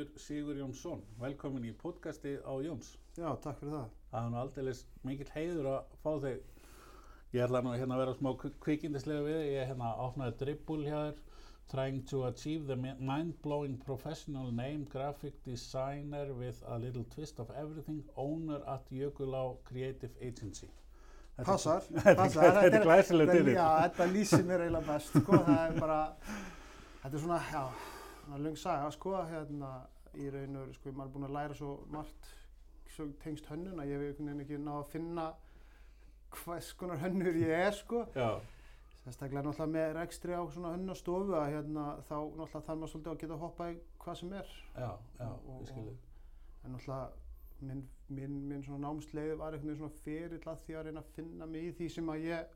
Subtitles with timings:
[0.00, 2.94] Pétur Sigur Jónsson, velkomin í podcasti á Jóns.
[3.20, 3.88] Já, takk fyrir það.
[4.12, 6.38] Það er nú aldeilis mikill heiður að fá þig.
[7.36, 9.40] Ég ætla nú hérna að vera smá kvik- kvikindislega við.
[9.58, 11.20] Ég hérna opnaði dribbul hjá þér.
[11.74, 17.50] Trying to achieve the mi- mind-blowing professional name graphic designer with a little twist of
[17.50, 20.70] everything owner at Jökulá Creative Agency.
[21.38, 21.82] Er- Passar,
[22.16, 22.44] passar.
[22.44, 23.54] er- þetta er glæsileg er- titill.
[23.54, 25.32] Já, þetta lýsir mér eiginlega best, sko.
[25.44, 26.00] Það er bara,
[27.04, 27.68] þetta er svona, já,
[28.30, 29.70] svona löng saga, sko, hérna,
[30.14, 32.28] í raun og veru, sko, maður er búinn að læra svo margt
[32.90, 35.24] svo tengst hönnun að ég hef einhvern veginn ekki náð að finna
[36.40, 38.04] hvers konar hönnur ég er, sko.
[38.14, 38.40] Já,
[39.00, 43.20] Sérstaklega náttúrulega með rekstri á svona hönnastofu að hérna, þá náttúrulega þarf maður svolítið að
[43.22, 44.50] geta að hoppa í hvað sem er.
[44.76, 45.94] já, já, Og- ég skilði.
[46.64, 47.10] En náttúrulega
[47.60, 51.12] minn, minn, minn svona námsleið var einhvern veginn svona ferill að því að reyna að
[51.16, 52.46] finna mig í því sem að ég,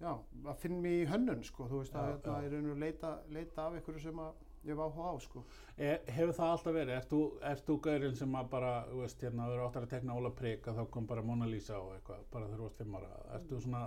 [0.00, 0.12] já,
[0.44, 3.12] að finna mig í hönnun, sko, þú veist Já, að hérna, ég reyna að leita,
[3.28, 4.32] leita af einhverju sem að
[4.66, 5.42] ég var áhuga á, sko.
[5.76, 6.92] E, hefur það alltaf verið?
[6.96, 7.20] Ert þú,
[7.68, 10.68] þú gaurinn sem að bara, þú veist, hérna, þú eru áttar að tekna Óla Prygg
[10.70, 13.12] að þá kom bara Mona Lisa og eitthvað, bara þegar þú varst fimm ára.
[13.36, 13.84] Ert þú svona,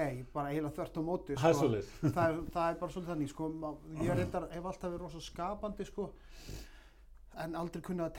[0.00, 1.70] Nei, bara eiginlega þvert á móti, sko.
[2.16, 3.52] það, er, það er bara svolítið þannig, sko,
[4.00, 6.10] ég reyndar, hef alltaf verið rosa skapandi, sko,
[7.44, 8.18] en aldrei kunnið að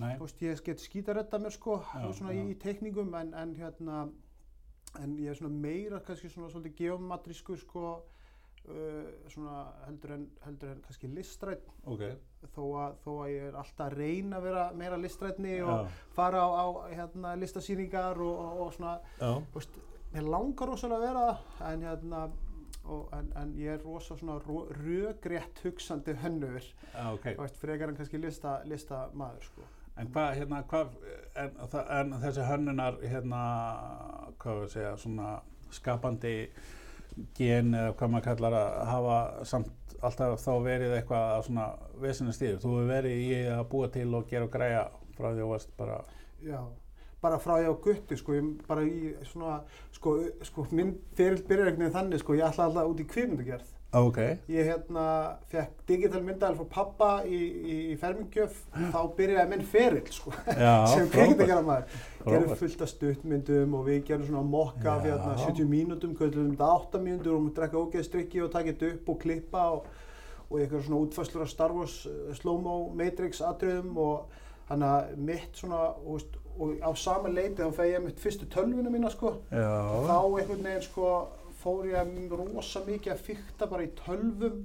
[0.00, 2.42] Þú veist, ég get skítarötta mér sko, Já, svona já.
[2.48, 4.04] í teikningum en, en hérna,
[4.98, 7.84] en ég er svona meira kannski svona svolítið geomatrískur sko,
[9.30, 12.04] svona heldur en, heldur en kannski listrætt ok,
[12.54, 12.62] þó
[13.04, 16.48] þó að ég er alltaf að reyna að vera meira listrætni og já, fara á,
[16.50, 19.80] á hérna, listasýningar og, og, og svona, þú veist,
[20.14, 22.22] mér langar rosalega að vera það, en hérna,
[22.84, 24.38] og, en, en ég er rosa svona
[24.80, 27.28] rögrétt hugsandi hönnur, já, ok.
[27.34, 29.68] þú veist, frekar en kannski lista, lista maður sko.
[30.00, 30.92] En hvað, hérna, hvað,
[31.36, 31.56] en,
[31.98, 33.40] en þessi hönnunar, hérna,
[34.40, 35.32] hvað við segja, svona
[35.74, 36.34] skapandi
[37.36, 39.16] gen eða hvað maður kallar að hafa
[39.50, 41.66] samt alltaf þá verið eitthvað að svona
[42.00, 42.60] vesinu stíður.
[42.62, 44.84] Þú hefur verið í að búa til og gera og græja
[45.16, 45.98] frá því að varst bara,
[46.40, 46.60] Já,
[47.20, 49.58] bara frá ég á gutti, sko, ég bara í svona,
[49.92, 50.16] sko,
[50.46, 53.74] sko, minn ferill byrjar einhvern veginn þannig, sko, ég ætla alltaf út í kvikmyndagerð.
[53.92, 55.04] Ok, Ég hérna
[55.50, 58.60] fekk digital myndal frá pappa í, í, í fermingjöf,
[58.92, 60.30] þá byrjaði minn ferill, sko,
[60.64, 61.96] já, sem kvikmyndagerðarmaður.
[62.20, 62.60] Gerum Frábært.
[62.60, 65.06] fullt af stuttmyndum og við gerum svona mokka Já.
[65.08, 69.08] hérna 70 mínútum, köllum þetta 8 mínútur og við drekka ógeðstrykki og taka þetta upp
[69.14, 69.88] og klippa og,
[70.50, 74.38] og eitthvað svona útfæslur af Star Wars, uh, slow-mo, Matrix atriðum og
[74.70, 78.92] þannig að mitt svona, og, og á sama leiti þá fæ ég mitt fyrstu tölvuna
[78.92, 79.66] mína sko, já,
[80.06, 81.14] þá einhvern veginn sko
[81.60, 84.62] fór ég rosa mikið að fykta bara í tölvum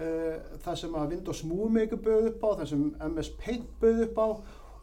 [0.00, 4.20] uh, það sem að Windows Movie bauð upp á, það sem MS Paint bauð upp
[4.20, 4.28] á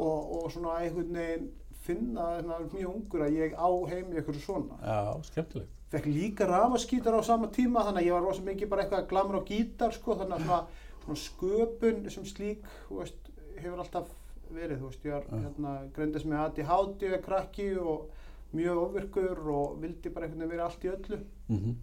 [0.01, 1.49] og, og svona einhvern veginn
[1.81, 4.77] finna mjög ungur að ég á heim í eitthvað svona.
[4.85, 5.77] já, skemmtilegt.
[5.91, 9.09] Fekk líka rafmaskítar á sama tíma þannig að ég var rosa mikið bara eitthvað að
[9.11, 10.59] glamra á gítar sko þannig að svona,
[11.03, 14.13] svona sköpun sem slík veist, hefur alltaf
[14.51, 15.41] verið, þú veist, ég var Já.
[15.45, 18.07] hérna, greindist með ADHD krakki og
[18.55, 21.19] mjög ofvirkur og vildi bara einhvern veginn vera allt í öllu
[21.51, 21.79] Mm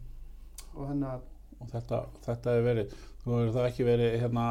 [0.78, 1.26] og þannig að
[1.58, 2.92] Og þetta, þetta hefur verið,
[3.24, 4.46] þú hefur það ekki verið hérna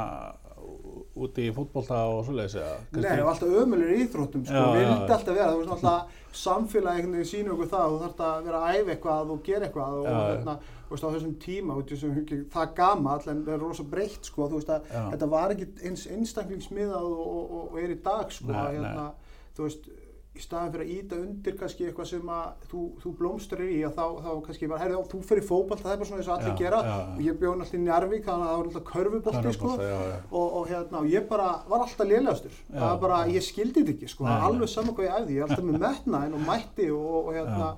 [1.18, 2.58] úti í fótbolta og svoleiðis?
[2.98, 7.16] Nei, og alltaf ömulir íþróttum, sko, Já, vildi alltaf vera, þú veist alltaf samfélagi einhvern
[7.16, 10.10] veginn sínu okkur það, þú þarfst að vera að æfa eitthvað og gera eitthvað og
[10.10, 10.26] Já, já.
[10.34, 10.58] hérna,
[10.90, 11.78] veist á þessum tíma,
[12.22, 16.06] ekki það gamall en það er rosa breytt, sko, veist að þetta var ekki eins
[16.18, 19.08] einstaklingsmiðað og, og, og, og er í dag, sko, Nei, að, hérna,
[19.56, 19.90] þú veist,
[20.38, 23.96] í staðin fyrir að íta undir kannski eitthvað sem að þú, þú blómstrir í og
[23.98, 26.54] þá, þá kannski bara, herri, þú fyrir fótboll, það er bara svona eins og allir
[26.54, 26.80] Já, gera.
[26.88, 29.98] já, og ég bjó náttúrulega í Njarvík, þannig að það var náttúrulega körfubolti, sko, já,
[30.32, 32.56] og, og hérna, og ég bara var alltaf lélegastur.
[32.72, 35.48] Það var bara, ég skildi þetta ekki sko, alveg saman hvað ég æfði, ég er
[35.50, 37.70] alltaf með metnaðin og mætti og, og hérna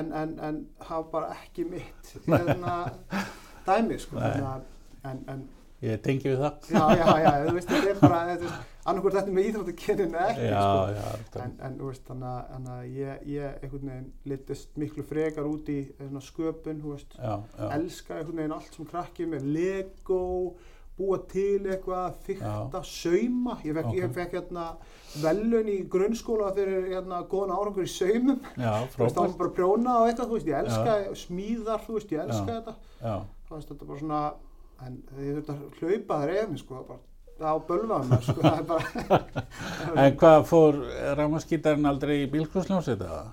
[0.00, 2.78] en, en, en var bara ekki mitt hérna
[3.66, 4.56] dæmi sko, hérna,
[5.06, 5.44] en, en
[5.84, 6.70] Ég tengi við það.
[6.72, 10.14] já, já, já, þú veist, þetta er bara þetta er- annarkvort þetta er með íþróttakennin
[10.14, 10.94] eða ekki já, sko.
[10.94, 15.68] já, en, en veist, þannig þannig að ég, ég einhvern veginn litist miklu frekar út
[15.72, 17.18] í svona, sköpun, þú veist.
[17.18, 20.22] Já, já, elska einhvern veginn allt sem krakki með Lego,
[20.96, 23.58] búa til eitthvað, fykta, sauma.
[23.66, 23.96] Ég fekk, Ok.
[24.00, 24.68] ég fekk hérna
[25.20, 28.38] velun í grunnskóla fyrir hérna góðan árangur í saumum.
[28.56, 29.36] Já, þú veist, þá var frábært.
[29.42, 30.94] bara að prjóna og eitthvað, þú veist, ég elska
[31.26, 32.56] smíðar, þú veist, ég elska Já.
[32.60, 32.74] þetta.
[33.02, 33.16] Já,
[33.48, 34.22] þú veist, þetta er bara svona
[34.86, 36.98] en ég þurfti að hlaupa þar efni, sko, bara
[37.42, 39.20] á bölvaðum, sko, það er bara
[40.04, 40.80] en hvað fór
[41.18, 43.24] rafmaskítarinn aldrei í bílskúsljónsið eða?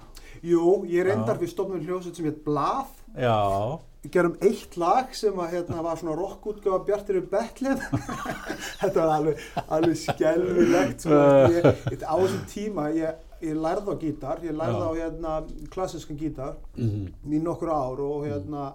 [0.43, 3.79] Jú, ég reyndar við stofnum hljóðsett sem heit Blað Já,
[4.11, 7.83] gerum eitt lag sem að, hérna, var svona rockútgöfa Bjartir um Betlehem.
[8.81, 11.05] Þetta var alveg, alveg skelvilegt.
[11.05, 11.19] Sko.
[12.01, 15.35] Á þessum tíma, ég, ég lærði á gítar, ég lærði á hérna,
[15.73, 18.71] klassískan gítar mhm, í nokkur ár og, hérna,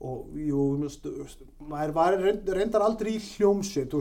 [0.00, 1.40] og jú, þú veist,
[1.70, 3.94] maður var reynd- reyndar aldrei í hljómsveit,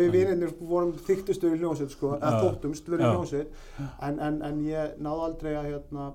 [0.00, 3.48] við vinirnir vorum þyktustu í hljómsveit, sko, eða þóttumst verið í hljómsveit,
[4.08, 6.06] en, en, en ég náði aldrei að, hérna,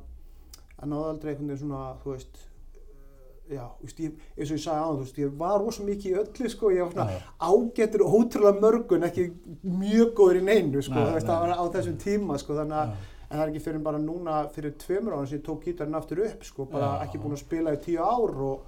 [0.81, 2.41] að náði aldrei einhvern veginn svona, þú veist,
[2.79, 6.49] uh, já, veist, ég, eins og ég sagði veist, ég var rosa mikið í öllu,
[6.55, 7.21] sko, ég var svona Já.
[7.53, 9.29] ágættur og ótrúlega mörgun, ekki
[9.63, 11.35] mjög góður í neinu, sko, Nei, veist, nei.
[11.35, 13.15] það var á þessum tíma, sko, þannig að, Já.
[13.29, 16.25] en það er ekki fyrir bara núna fyrir tveimur ára sem ég tók gítarinn aftur
[16.25, 17.03] upp sko, bara Já.
[17.05, 18.63] ekki búinn að spila í tíu ár og,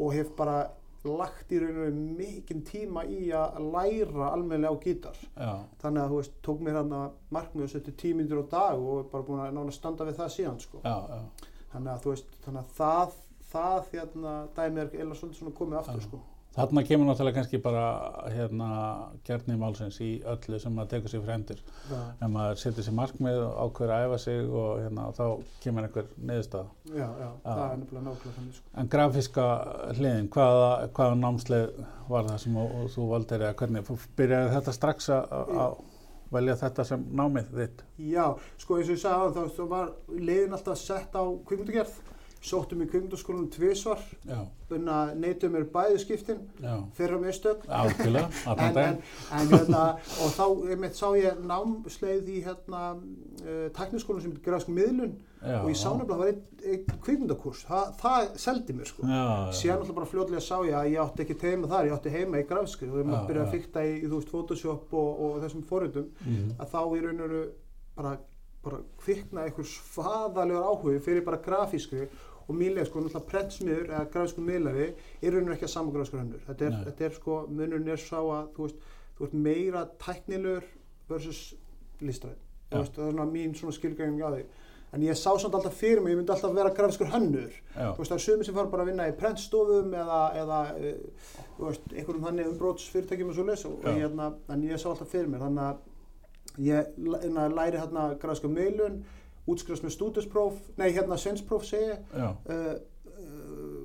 [0.00, 0.58] og hef bara
[1.04, 6.02] lagt í raun og veru mikinn tíma í að læra almennilega á gítar Já, þannig
[6.02, 7.06] að þú veist, tók mér hann að
[7.36, 10.34] markmið að setja tíu myndir á dag og bara búinn að nána standa við það
[10.36, 10.82] síðan sko.
[10.84, 10.96] já,
[11.72, 13.16] þannig að þú veist, þannig að það
[13.50, 16.20] það hérna dæmi er eða svolítið svona komið aftur sko.
[16.50, 17.82] Þarna kemur náttúrulega kannski bara
[18.34, 18.68] hérna
[19.28, 21.60] gerðni málsins í öllu sem maður tekur sér fremdir.
[21.86, 25.22] Já, Ef maður setur sér markmið og ákveður að æfa sig og hérna, þá
[25.62, 26.66] kemur einhver niðurstaða.
[26.90, 28.66] já, já, það er nefnilega nákvæmlega þannig sko.
[28.82, 29.46] En grafíska
[29.94, 31.80] hliðin, hvaða, hvaða námsleið
[32.10, 33.94] var það sem og, og þú valdir eða hvernig?
[34.18, 35.80] Byrjaði þetta strax að- að að
[36.34, 37.84] velja þetta sem námið þitt?
[38.10, 38.26] Já,
[38.58, 39.88] sko eins og ég sagði þá, þá var
[40.18, 41.94] leiðin alltaf sett á kvikmyndagerð
[42.40, 44.00] sóttum í kvikmyndaskólanum tvisvar.
[44.24, 44.40] Já,
[44.72, 46.38] unna neytum mér bæði skiptin.
[46.96, 47.66] Þeirra mistök.
[47.70, 48.30] Allan
[48.64, 49.00] en, en,
[49.36, 49.82] en hérna
[50.24, 55.18] og þá einmitt sá ég námsleið í hérna uh, tækniskólanum sem grafsk miðlun.
[55.40, 56.40] Já, og ég sá nefnilega að það var einn
[56.70, 57.62] ein kvikmyndakurs.
[57.68, 59.04] Þa, það seldi mér sko.
[59.56, 62.42] Síðan alltaf bara fljótlega sá ég að ég átti ekki heima þar, ég átti heima
[62.42, 63.46] í grafskri og ég Já, mátti byrja já.
[63.46, 66.10] að fykta í, í veist, Photoshop og, og þessum forritum.
[66.26, 66.50] Mhm.
[66.60, 67.44] að þá í raun og veru
[67.96, 72.08] bara, kvikna einhver svaðalegur áhugi fyrir bara grafískri
[72.50, 76.20] og mýlega sko náttúrulega prentsmiður eða grafísku miðlari er raun og ekki að sama grafísku
[76.20, 78.86] hönnur þetta er, þetta er sko, munurinn er sá að þú veist,
[79.16, 80.70] þú ert meira tæknilegur
[81.10, 81.42] versus
[82.02, 82.38] listræð
[82.70, 84.42] það er svona mín svona skilgæðing á því.
[84.90, 87.52] En ég sá samt alltaf fyrir mig, ég myndi alltaf vera grafískur hönnur.
[87.76, 90.58] Já, þú veist, það er sögum sem fara bara að vinna í prentstofum eða, eða
[90.74, 95.12] uh, þú veist, einhverjum þannig umbrótsfyrirtækjum og svo leys og, hérna, en ég sá alltaf
[95.12, 95.44] fyrir mér.
[95.46, 98.98] Þannig að ég hérna, læri hérna græska meilun
[99.52, 102.72] útskrifast með stúdispróf, nei hérna svenspróf segi uh,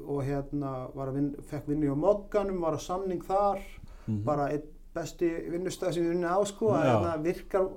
[0.06, 0.72] og hérna
[1.16, 3.60] vin, fekk vinni á Mogganum, var á samning þar.
[4.06, 4.24] Mhm.
[4.24, 7.70] bara einn besti vinnustæð sem ég vinni á sko, að hérna virkar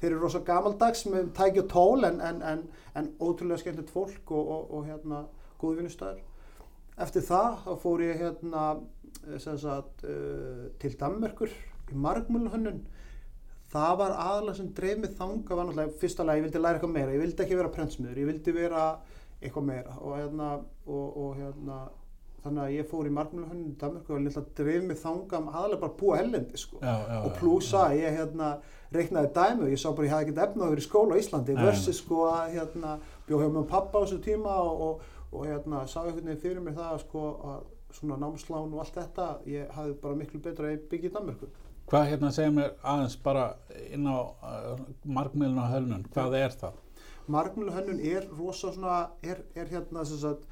[0.00, 2.62] þeir eru rosa gamaldags með tæki og tól en, en, en,
[2.98, 5.20] en ótrúlega skemmtilegt fólk og, og, og hérna
[5.60, 6.22] góði vinnustæður
[7.04, 8.64] eftir það þá fór ég hérna
[9.28, 11.54] eh, sagt, uh, til Danmerkur
[11.92, 12.82] í margmúlunhönnun
[13.74, 16.94] það var aðalega sem dreif mig þanga var náttúrulega fyrsta lag, ég vildi læra eitthvað
[16.94, 18.86] meira ég vildi ekki vera prentsmiður, ég vildi vera
[19.42, 19.98] eitthvað meira.
[20.00, 20.48] Og hérna,
[20.86, 21.80] og, og, hérna
[22.44, 25.98] þannig að ég fór í margmúlunhönnun í Danmerkur og dreif mig þanga um aðalega bara
[26.00, 26.80] búa hellendi sko.
[26.82, 28.50] Já, já, og já, plúsa að ég hérna
[28.92, 31.20] reiknaði dæmi og ég sá bara ég hafði ekkert efna að vera í skóla á
[31.22, 35.48] Íslandi versus sko að hérna bjóð hjá með pappa á þessu tíma og, og, og
[35.48, 37.24] hérna sá einhvern veginn fyrir mér það sko
[37.54, 41.48] að svona námslán og allt þetta ég hafði bara miklu betra að byggja í Danmörku
[41.90, 43.44] Hvað hérna segir mér aðeins bara
[43.92, 46.80] inn á uh, markmiðlun á hönnun, hvað er það?
[47.26, 50.42] Margmjölu hönnun er rosa svona er, er hérna sem sagt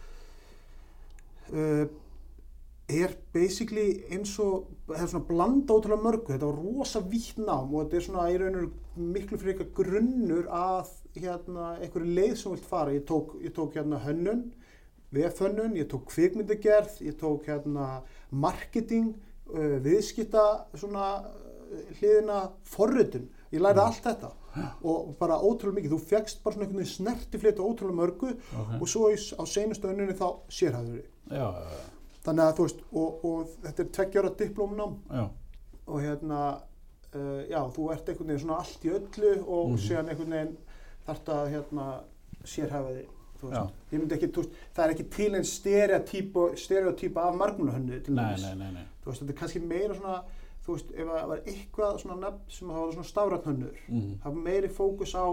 [1.52, 1.84] uh,
[2.92, 6.32] er basically eins og það er svona blanda ótrúlega mörgu.
[6.32, 9.54] Þetta var rosa vítt nám og þetta er svona í raun og veru miklu fyrir
[9.54, 12.96] eitthvað grunnur að hérna einhverju leið sem vilt fara.
[12.96, 14.46] Ég tók, ég tók hérna hönnun
[15.12, 19.12] VF-hönnun, ég tók kvikmyndagerð ég tók hérna marketing
[19.52, 20.44] uh, viðskipta
[20.74, 23.28] svona uh, hliðina forritun.
[23.52, 24.30] Ég lærði allt þetta.
[24.84, 28.80] Og bara ótrúlega mikið, þú fegst bara svona einhvern veginn snerti flétta ótrúlega mörgu Okay.
[28.80, 30.98] og svo á seinustu önninni þá sérhæður
[31.32, 31.46] já,
[32.26, 34.98] þannig að þú veist, og, og þetta er tveggjára diplómnám.
[35.86, 36.40] Og hérna,
[37.14, 39.80] uh, já, þú ert einhvern veginn svona allt í öllu og Mhm.
[39.86, 40.56] síðan einhvern veginn
[41.06, 41.86] þarft að hérna
[42.44, 43.08] sérhæfa veist,
[43.92, 45.48] ég myndi ekki, veist, það er ekki til einn
[46.62, 48.44] stereotýpa, af margmúlahönnu til dæmis.
[48.46, 50.20] nei, nei, nei, þú veist, þetta er kannski meira svona,
[50.66, 54.36] þú veist, ef það var eitthvað svona nefn sem það var svona stafrætnönnur, mhm, það
[54.36, 55.26] var meiri fókus á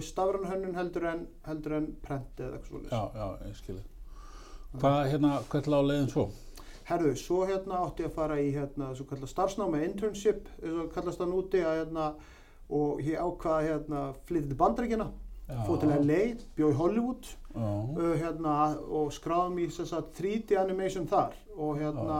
[0.00, 2.90] stafrænhönnun heldur en, heldur en prent eða eitthvað svolítið.
[2.90, 3.84] já, já, ég skilji.
[4.78, 6.26] Hvað, hérna, hvert lág leiðin svo?
[6.88, 10.90] Herðu, svo hérna átti ég að fara í hérna svo kallað starfsnámi internship, eins og
[10.92, 12.14] kallast það núti að hérna
[12.68, 15.08] og ég ákvaða hérna flytið til bandaríkjana,
[15.48, 16.20] Fóð til LA,
[16.58, 22.18] bjó í Hollywood uh, hérna og skráðum í að 3D animation þar og hérna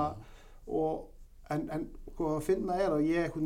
[0.66, 1.08] og
[1.52, 1.84] en, en
[2.18, 3.36] sko að finna er að ég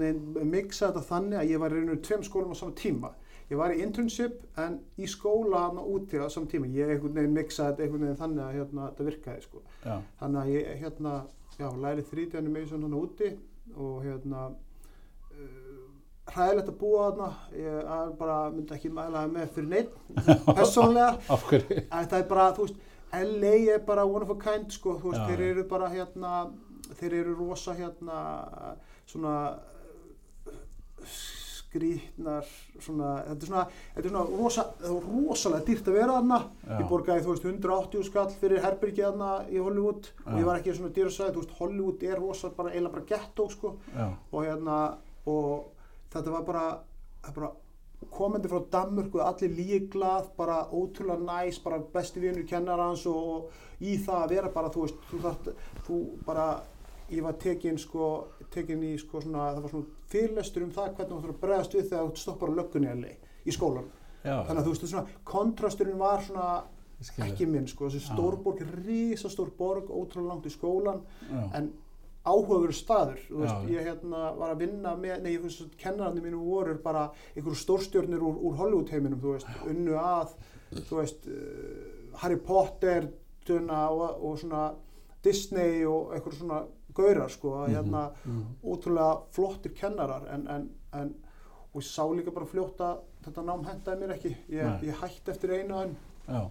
[0.48, 3.10] mixa þetta þannig að ég var í tveim skólum á sama tíma.
[3.50, 6.70] Ég var í internship en í skóla hana úti á sama tíma.
[6.72, 9.60] Ég einhvern veginn mixa þetta einhvern veginn þannig að hérna þetta virkaði sko.
[9.84, 11.12] já, Þannig að ég hérna,
[11.58, 13.32] já, læri 3D animation hana úti
[13.76, 14.46] og hérna
[16.30, 17.28] hræðilegt að búa þarna.
[17.58, 19.98] Ég bara myndi ekki mæla með fyrir neitt?
[20.14, 22.80] En það er bara, þú veist,
[23.12, 26.32] LA er bara one of a kind sko, þú veist, Já, þeir eru bara hérna,
[27.00, 28.22] þeir eru rosa hérna,
[29.10, 29.34] svona
[31.02, 32.48] skrýtnar,
[32.84, 33.64] svona, þetta er svona,
[33.96, 36.38] þetta er svona rosa, rosalega dýrt að vera þarna,
[36.68, 36.72] Já.
[36.78, 40.38] ég borgaði þú veist 180 skall fyrir herbyrgi þarna í Hollywood og Já.
[40.38, 43.74] ég var ekki svona dýrasæði, þú veist, Hollywood er rosa bara, eiginlega bara ghetto sko
[43.96, 44.78] og hérna,
[45.32, 45.71] og
[46.12, 46.64] þetta var bara,
[47.34, 47.52] bara
[48.12, 53.96] komandi frá Danmörku, allir líglað bara ótrúlega næs, bara besti vinur kennarans og, og í
[54.02, 55.50] það að vera bara, þú veist, þú þarft,
[55.86, 56.46] þú bara
[57.12, 58.10] ég var tekin sko,
[58.52, 61.76] tekin í sko svona, það var svona fyrirlestur um það hvernig þú þarf að bregðast
[61.76, 63.88] við þegar þú stoppar löggunni LA, í skólan
[64.22, 66.48] já, þannig að þú veist, svona, kontrasturinn var svona
[67.26, 68.12] ekki minn, sko, þessi Já.
[68.14, 71.72] stórborg risastór borg, ótrúlega langt í skólan Já, en
[72.24, 73.70] áhugaveru staður þú veist, Já.
[73.74, 78.22] ég hérna var að vinna með, nei, þú veist, kennarandi mínu voru bara einhverjum stórstjörnir
[78.22, 80.36] úr, úr Hollywood heiminum, þú veist, unnu að
[80.86, 83.08] þú veist, uh, Harry Potter
[83.44, 84.68] tuna, og, og svona
[85.24, 86.62] Disney og einhver svona
[86.94, 88.42] gaurar, sko, að hérna Mhm.
[88.64, 91.14] ótrúlega flottir kennarar en, en, en
[91.74, 94.36] og ég sá líka bara fljótt að þetta nám hendaði mér ekki.
[94.52, 95.78] Ég, ég hætti eftir einu
[96.28, 96.50] já,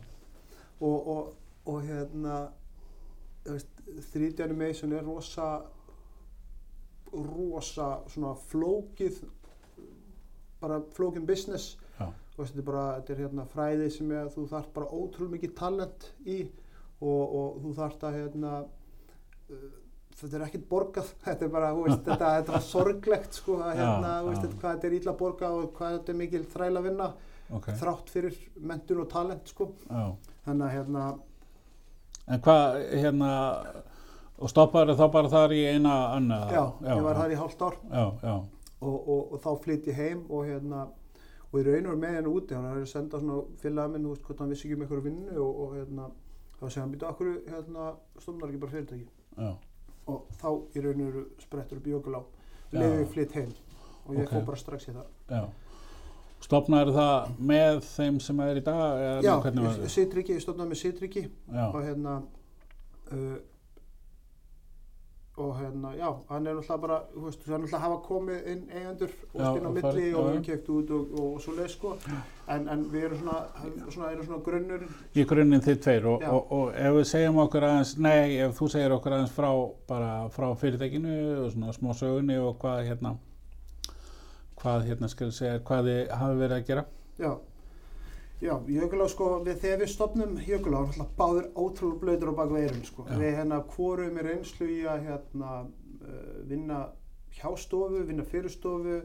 [0.81, 1.33] og, og,
[1.65, 2.49] og hérna
[3.45, 5.51] 3D animation er rosa
[7.12, 9.21] rosa svona flókið
[10.62, 11.75] bara flókin business.
[11.98, 12.07] Já,
[12.38, 15.53] veist, þetta er bara, þetta er hérna fræði sem er, þú þarf bara ótrúlega mikið
[15.57, 16.38] talent í
[17.01, 19.65] og, og þú þarf að hérna uh,
[20.21, 21.10] þetta er ekkert borgað.
[21.25, 24.45] Þetta er bara, veist, þetta, þetta var sorglegt sko, að Já, hérna, þú veist, já.
[24.45, 27.10] þetta, hvað þetta er illa borgað og hvað þetta er mikil þræla vinna.
[27.51, 28.38] Ok, þrátt fyrir
[28.69, 30.03] mentun og talent sko, já.
[30.45, 31.07] þannig að hérna
[32.31, 33.29] En hvað, hérna,
[34.41, 36.39] og stoppaður þá bara þar í eina anna?
[36.53, 37.77] Já, ég var þar í hálft ár.
[37.91, 38.35] Já, já,
[38.81, 40.85] og, og, og þá flytt ég heim og hérna
[41.51, 44.05] og í raun og veru með henni úti, hann er að senda svona félaga minn,
[44.07, 46.05] þú veist, hvort hann vissi ekki um einhverju vinnu og, og hérna,
[46.61, 47.89] þá segja hann, býta, okkur hérna,
[48.23, 49.09] stofnar ekki bara fyrirtæki?
[49.35, 49.51] Já,
[50.07, 50.47] og þá
[50.79, 52.21] í raun og veru sprettur upp í jökulá.
[52.71, 52.79] Já.
[52.79, 53.51] leiði flytt heim.
[54.07, 54.31] Og ég Ok.
[54.31, 55.09] fór bara strax í það.
[55.29, 55.41] Já.
[56.41, 59.05] Stopnaður það með þeim sem er í dag?
[59.25, 59.88] Já, það?
[59.93, 62.17] Sitriki, ég stofnaði með Sitriki Já, og hérna
[63.12, 63.39] uh,
[65.38, 68.63] og hérna, já, hann er náttúrulega bara, þú veist, hann er náttúrulega hafa komið inn
[68.75, 71.93] eigendur og spinn á og milli og erum kekt út og, og, svo leið, sko,
[72.51, 73.38] en, en við erum svona,
[73.88, 77.67] svona, erum svona grunnur, í grunninn þið tveir og, og, og ef við segjum okkur
[77.69, 79.50] aðeins, nei, ef þú segir okkur aðeins frá,
[79.89, 83.15] bara frá fyrirtækinu og svona smá sögunni og hvað hérna,
[84.61, 86.85] hvað hérna skal segja, hvað þið hafi verið að gera?
[87.21, 87.31] já,
[88.41, 92.53] já, Jökulá, sko, við, þegar við stopnum Jökulá, hann alltaf báður ótrúlega blöytur á bak
[92.55, 93.17] veirun, sko, Já.
[93.21, 96.85] við hérna hvorum er reynslu í að hérna uh, vinna
[97.37, 99.01] hjá stofu, vinna fyrir stofu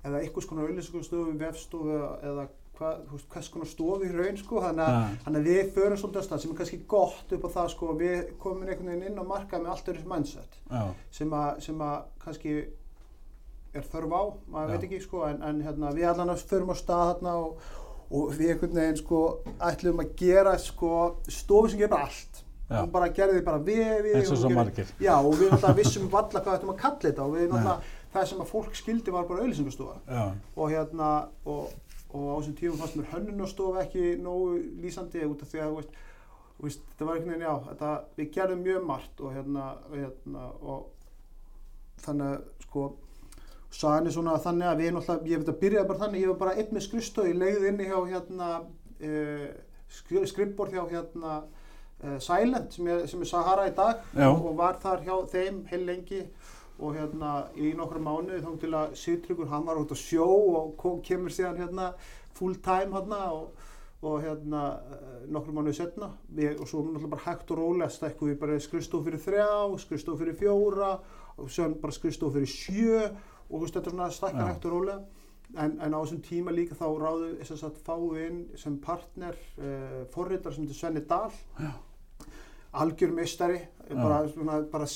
[0.00, 2.48] eða einhvers konar auðlýsingarstofu, vefstofu eða
[2.80, 5.98] hvað, þú veist, hvers konar stofu í raun, sko, þannig að Þannig að við förum
[6.00, 7.88] svolítið að stað sem er kannski gott upp á það sko.
[8.00, 10.84] Við komum einhvern veginn inn á markað með allt öðru mindset já,
[11.18, 12.54] sem að, sem að kannski
[13.74, 14.72] er þörf á, maður Já.
[14.72, 17.66] veit ekki sko en, en hérna, við allan förum á stað hérna og,
[18.10, 19.20] og við einhvern veginn sko
[19.70, 20.94] ætlum að gera sko
[21.30, 22.82] stofu sem bara allt Já.
[22.84, 24.90] og bara gerði bara vefi eins og hún svo margir.
[25.02, 28.28] Já og við náttúrulega vissum valla hvað ættum að kalla þetta og við náttúrulega það
[28.30, 30.22] sem að fólk skildi var bara auðlýsingastofa Já,
[30.56, 31.10] og hérna
[31.46, 31.74] og,
[32.10, 35.80] og á þessum tímum fannst mér hönnunastofa ekki nógu lýsandi út af því að þú
[35.80, 36.00] veist,
[36.64, 40.88] veist, þetta var einhvern veginn já þetta, við gerðum mjög margt og hérna, hérna og
[42.04, 42.86] þannig að sko
[43.70, 46.38] sagan er svona þannig að við náttúrulega, ég veit að byrjaði bara þannig, ég var
[46.40, 48.48] bara einn með skrifstöð, ég legði inni hjá hérna
[49.06, 49.48] uh,
[50.30, 54.28] skrifbor hjá hérna uh, Silent sem er, sem er Sahara í dag Já.
[54.30, 56.24] og var þar hjá þeim heil lengi
[56.80, 60.76] og hérna í nokkra mánuði þá til að Sigtryggur hann var út á sjó og
[60.80, 61.90] kom, kemur síðan hérna
[62.38, 63.50] full time hérna og,
[64.02, 64.64] og hérna
[65.30, 69.04] nokkra mánuði setna við, og svo náttúrulega bara hægt og rólega stekkum við bara skrifstof
[69.06, 69.50] fyrir þrjá,
[69.84, 70.94] skrifstof fyrir fjóra
[71.36, 73.10] og svo bara skrifstof fyrir sjö
[73.50, 75.00] og þú veist þetta er svona stakkar hægt og rólega.
[75.58, 77.78] En, en á þessum tíma líka þá ráðu þess að
[78.14, 81.32] við inn sem partner uh, forritar sem heitir Svenni Dahl.
[81.58, 81.72] Já.
[82.72, 83.56] algjör meistari.
[83.90, 83.96] Já.
[83.98, 84.86] bara, svona, bara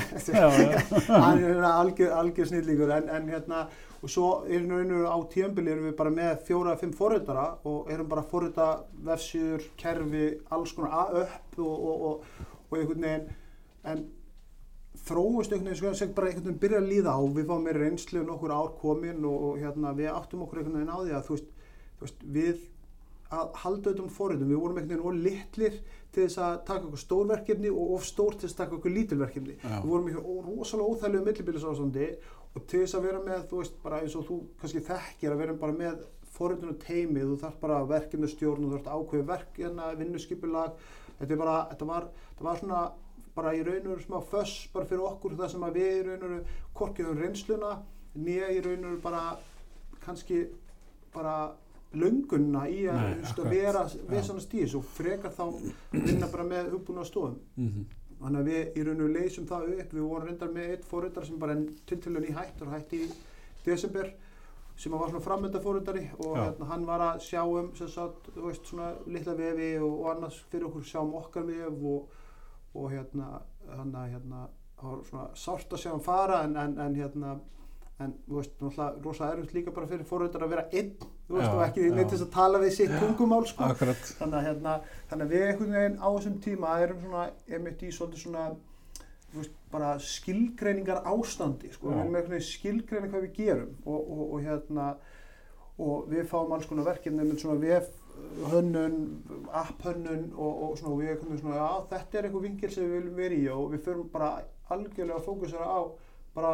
[0.28, 3.62] já, já, hann er hérna algjör, algjör snillíkur en, en hérna
[4.02, 7.88] og svo er nú á tíðanbili erum við bara með fjóra eða fimm forritara og
[7.94, 8.66] erum bara að forrita
[9.08, 13.30] vefsíður, kerfi, alls konar a- upp og, og, og, og einhvern veginn.
[13.88, 14.04] En
[15.12, 17.20] þróumst einhvern veginn sko, sem bara einhvern veginn byrja að líða á.
[17.38, 20.92] Við fáum meira reynslu nokkur ár komin og, og hérna við áttum okkur einhvern veginn
[20.92, 21.50] á því að þú veist,
[21.98, 22.68] þú veist við
[23.32, 25.76] að halda auðvitað um forritum, við vorum einhvern veginn of litlir
[26.12, 29.54] til þess að taka okkur stórverkefni og of stór til þess að taka okkur lítilverkefni
[29.62, 29.78] Já.
[29.80, 32.08] við vorum í ó- rosalega óþægilegu millibilisástandi
[32.52, 35.40] og til þess að vera með, þú veist, bara eins og þú kannski þekkir að
[35.46, 36.02] vera bara með
[36.36, 40.76] forritun og teimi, þú þarf bara verkefnastjórn, þú þarf ákveði verkefna, vinnuskipulag,
[41.22, 42.82] þetta, bara, þetta, var, þetta var svona
[43.36, 46.02] bara í raun og veru smá föss bara fyrir okkur það sem að við í
[46.08, 47.72] raun og veru korkiðum reynsluna
[48.16, 49.22] nýja í raun og veru bara
[50.04, 50.42] kannski
[51.14, 51.36] bara
[51.94, 53.00] löngunna í að,
[53.44, 55.44] Nei, vera við svona stíðis og frekar þá
[55.92, 57.84] vinna bara með hugbúna stofum Mhm.
[58.22, 59.92] þannig að við í raun og leysum það upp.
[59.92, 63.10] Við vorum reyndar með eitt fóröldar sem bara tiltölu ný hætt og hætti í
[63.66, 64.12] desember
[64.76, 68.64] sem var svona framönda fóröldari og hérna, hann var að sjá um sem sagt, veist,
[68.66, 72.08] svona litla vefi og, og annars fyrir okkur sjá um okkar vef og,
[72.74, 73.30] og hérna
[73.76, 74.44] hann að hérna
[74.80, 77.36] það var svona sárt að sjá hann fara en, en, en hérna
[78.02, 80.92] en þú veist, náttúrulega rosa erfitt líka bara fyrir fóröldar að vera einn,
[81.28, 81.94] þú veist, Já, og ekki já.
[81.94, 84.74] neitt þess að tala við sitt tungumál sko þannig að, hérna,
[85.10, 88.44] þannig að við einhvern veginn á þessum tíma erum svona, einmitt í svolítið svona
[89.36, 91.94] veist, bara skilgreiningar ástandi sko, Já.
[91.94, 94.88] við erum einhvern veginn skilgreining hvað við gerum og, og, og hérna
[95.82, 97.92] og við fáum alls konar verkefni með svona vef
[98.52, 98.94] hönnun,
[99.52, 103.16] app-hönnun og, og svona við veginn svona, já þetta er einhver vingil sem við viljum
[103.20, 104.30] vera í og við förum bara
[104.72, 105.80] algjörlega að fókusera á
[106.34, 106.52] bara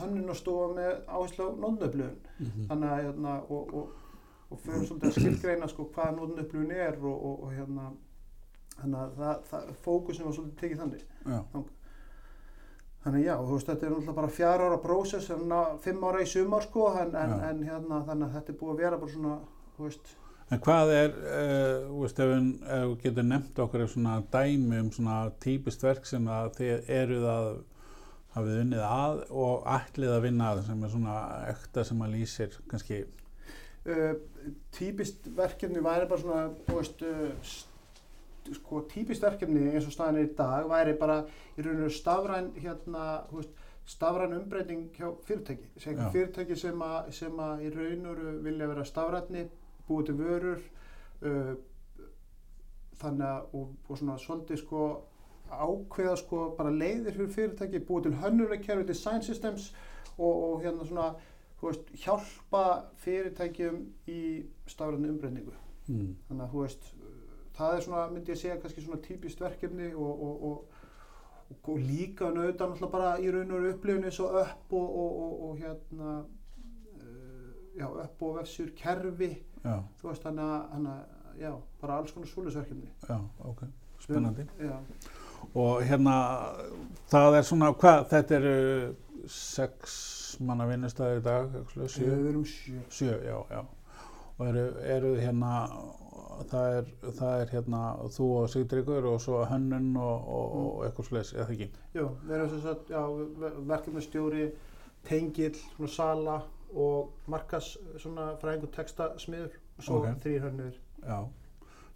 [0.00, 2.64] hönnun og stofa með áherslu á nótnöflun Mhm.
[2.70, 3.90] þannig að hérna og, og,
[4.50, 7.90] og fyrir svolítið að skilgreina sko hvað nótnöflun er og, og, og hérna
[8.80, 11.38] þannig að það, það fókusin var svolítið tekið þannig Já.
[13.04, 16.04] þannig að já, þú veist, þetta er náttúrulega bara fjara ára prósess en að fimm
[16.08, 18.98] ára í sumar sko en, en, en hérna þannig að þetta er búið að vera
[19.02, 19.38] bara svona,
[19.76, 20.12] þú veist
[20.52, 25.84] En hvað er, uh, veist, ef við getum nefnt okkur svona dæmi um svona típist
[25.84, 27.48] verk sem að þið eruð að
[28.34, 31.16] hafið unnið að og ætlið að vinna að sem er svona
[31.48, 33.00] ekta sem að lýsir kannski,
[33.88, 34.12] uh,
[34.76, 40.28] típist verkefni væri bara svona, þú veist, uh, sko, típist verkefni eins og staðan er
[40.28, 41.22] í dag væri bara
[41.56, 43.56] í raun og veru stafræn, hérna, þú veist,
[43.88, 45.72] stafræn umbreyting hjá fyrirtæki.
[45.80, 49.48] Fyrirtæki sem að, sem að í raun og veru vilja vera stafrænni,
[49.92, 50.66] búið til vörur,
[51.28, 51.54] uh,
[53.02, 54.90] þannig að, og, og svona svolítið sko
[55.52, 59.70] ákveða sko bara leiðir fyrir fyrirtæki, búið til hönnunarkerfi, design systems
[60.16, 61.12] og, og hérna svona
[61.62, 62.64] veist, hjálpa
[63.02, 64.20] fyrirtækjum í
[64.66, 65.54] stafræðinu umbreyningu.
[65.86, 66.92] mm, Þannig að þú veist,
[67.56, 70.78] það er svona, myndi ég segja, kannski svona típist verkefni og, og, og,
[71.52, 75.58] og, líka nauta náttúrulega bara í raun og upplifinu og upp og, og, og, og
[75.60, 76.14] hérna,
[77.78, 79.30] já, upp og vefsjur kerfi,
[79.64, 81.02] já, þú veist, þannig að,
[81.40, 82.88] já, bara alls konar svoleiðsverkefni.
[83.08, 83.66] já, ok,
[84.00, 84.46] spennandi.
[84.60, 84.76] Já,
[85.58, 86.14] Og hérna,
[87.10, 88.52] það er svona, hvað, þetta eru
[89.28, 89.96] sex
[90.40, 92.44] manna vinnustæðir í dag, ekki svo, sjö?
[92.90, 93.16] sjö.
[93.26, 93.64] Já, já.
[94.38, 94.62] Og eru,
[94.94, 95.50] eru hérna,
[96.50, 97.82] það er, það er hérna
[98.16, 101.68] þú og Sigdryggur og svo hönnun og, og, og eitthvað slags, eða ekki?
[101.94, 103.02] Já, við erum sagt, já,
[103.74, 104.48] verkefnastjóri,
[105.06, 106.40] tengill, svona sala
[106.74, 110.04] og markas svona fræðingur textasmiður og svo Ok.
[110.08, 110.14] okay.
[110.24, 110.74] þrýr hönnur.
[111.06, 111.18] Já,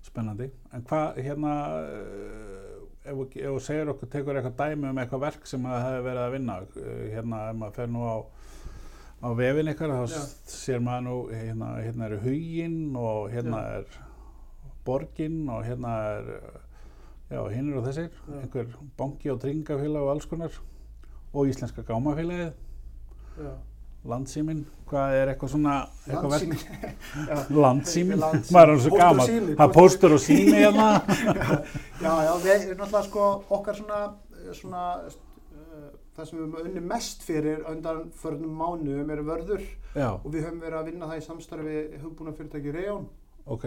[0.03, 0.51] spennandi.
[0.75, 1.53] En hvað, hérna,
[1.91, 6.25] eh, ef þú- segir okkur, tekur eitthvað dæmi um eitthvað verk sem það hefur verið
[6.27, 8.17] að vinna, eh, hérna, ef maður fer nú á,
[9.23, 10.23] á vefin ykkar, þá Já.
[10.47, 13.79] sér maður nú, hérna, hérna eru huginn og hérna Já.
[13.79, 13.85] er
[14.85, 16.43] borginn og hérna er,
[17.31, 18.41] já, hinn eru þessir, Já.
[18.43, 20.51] einhver banki og tringafélag og alls konar
[21.35, 22.53] og íslenska gámafélagið,
[24.07, 24.11] Já.
[24.13, 25.75] landsíminn, hvað er eitthvað svona,
[26.07, 28.25] eitthvað Landsíminn, Landsíminn.
[28.55, 30.15] maður er svo gaman, það er póstur.
[30.15, 30.89] og sími hérna.
[32.05, 33.27] já, já, við erum náttúrulega sko
[33.59, 34.01] okkar svona,
[34.55, 39.69] svona uh, það sem við höfum unni mest fyrir undan förnum mánuðum er vörður.
[39.97, 43.09] Já, og við höfum verið að vinna það í samstarfi við hugbúna fyrirtæki Reyon
[43.47, 43.65] ok,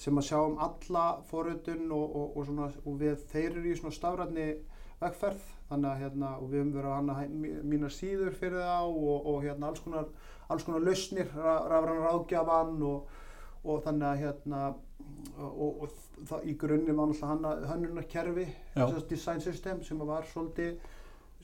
[0.00, 3.76] sem að sjá um alla forritun og, og, og, svona, og við þeir eru í
[3.78, 4.48] svona stafrætni
[5.02, 9.26] vegferð þannig að hérna, og við höfum verið að hanna mínar síður fyrir það og,
[9.32, 10.06] og hérna alls konar,
[10.64, 13.16] konar lausnir, ra- rafrænar ráðgjafan og,
[13.68, 14.62] og þannig að hérna
[15.38, 18.86] og, og það í grunni var náttúrulega hönnunarkerfi Já.
[18.88, 20.80] þess design system sem var svolítið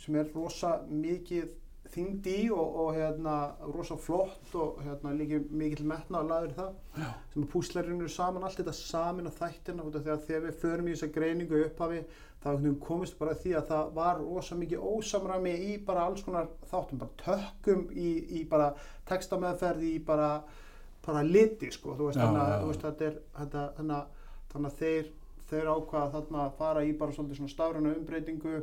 [0.00, 1.52] sem er rosa mikið
[1.94, 3.34] þyngd í og, og hérna
[3.70, 6.72] rosa flott og hérna líka mikill metna að laður það.
[6.98, 7.08] Já.
[7.32, 11.14] sem púslarinn eru saman allt þetta samin að þættina að þegar við förum í þessa
[11.14, 12.00] greiningu í upphafi
[12.44, 12.50] þá
[12.84, 17.18] komist bara því að það var rosa mikið ósamræmi í bara alls konar þáttum, bara
[17.22, 18.68] tökkum í, í bara
[19.08, 20.30] textameðferð í bara,
[21.06, 22.40] bara liti sko, þú veist, þannig
[24.68, 25.04] að þeir
[25.50, 28.62] þeir ákvaða þarna að fara í bara svona stafræna umbreytingu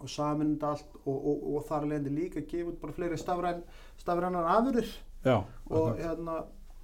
[0.00, 3.62] og samin þetta allt og, og, og þar leðandi líka gefa út bara fleiri stafræn,
[4.00, 4.90] stafrænar afurðir.
[5.24, 6.00] Já, og akkurat.
[6.04, 6.38] hérna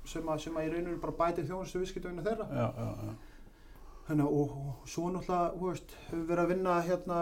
[0.06, 2.48] sem að, sem að í rauninu bara bæti þjónustu viðskiptöfinu þeirra.
[2.52, 3.14] Já, já, já,
[4.08, 5.72] hérna, og, og svo náttúrulega
[6.10, 7.20] hefur verið að vinna hérna,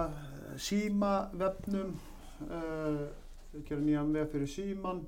[0.61, 1.94] síma vefnum
[2.48, 3.04] uh,
[3.62, 5.04] gera nýjan vef fyrir síman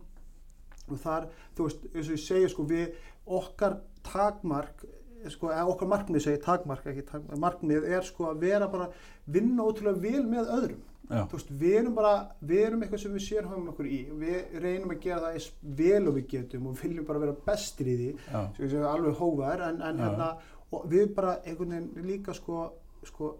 [0.86, 2.94] og þar, þú veist, eins og ég segja sko, við
[3.26, 4.86] okkar takmark
[5.32, 8.90] sko, okkar markmið segi takmark, ekki takmark, markmið er sko að vera bara,
[9.26, 10.84] vinna ótrúlega vel með öðrum.
[11.36, 13.98] veist, við erum bara, við erum eitthvað sem við sérhæfum okkur í.
[14.22, 15.48] Við reynum að gera það eins
[15.80, 18.08] vel og við getum og viljum bara vera bestir í því,
[18.56, 20.30] sem við alveg hóvar, en, en hérna,
[20.74, 22.64] og við bara einhvern veginn líka sko,
[23.06, 23.36] sko,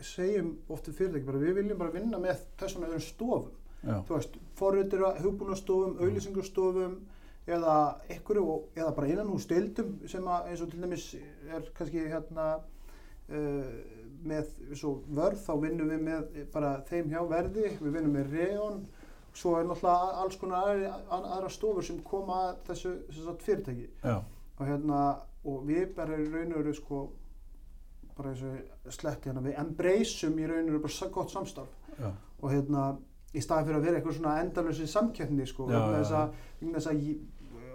[0.00, 3.52] segjum oft við fyrirtæki bara, við viljum bara vinna með þessum öðrum stofum.
[3.84, 6.94] Já, þú veist, forritur að hugbúnastofum, auðlýsingarstofum
[7.46, 7.74] eða
[8.08, 11.08] einhverju, og- eða bara innan hús deildum sem að eins og til dæmis
[11.52, 12.46] er kannski hérna
[13.28, 13.72] uh,
[14.24, 18.78] með svo vörð þá vinnum við með bara þeim hjá verði, við vinnum með reón
[19.34, 23.88] svo er náttúrulega alls konar aðri, að- aðra stofur sem koma að þessu, þessu fyrirtæki.
[24.04, 24.16] Já,
[24.58, 25.00] og hérna
[25.44, 27.00] og við bara í raun og veru sko
[28.16, 31.74] bara eins og sletti hérna við embraceum í raun og veru bara gott samstarf.
[31.98, 32.84] Já, og hérna
[33.34, 36.34] í staði fyrir að vera eitthvað svona endalösi samkeppni sko, vegna þess að,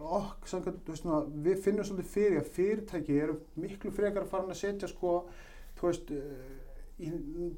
[0.09, 3.19] vegna þess að ég- ok, samkvæmt, þú veist, svona, við finnum svolítið fyrir að fyrirtæki
[3.23, 5.23] eru miklu frekar farin að setja sko,
[5.79, 6.55] þú veist, eh,
[6.99, 7.09] í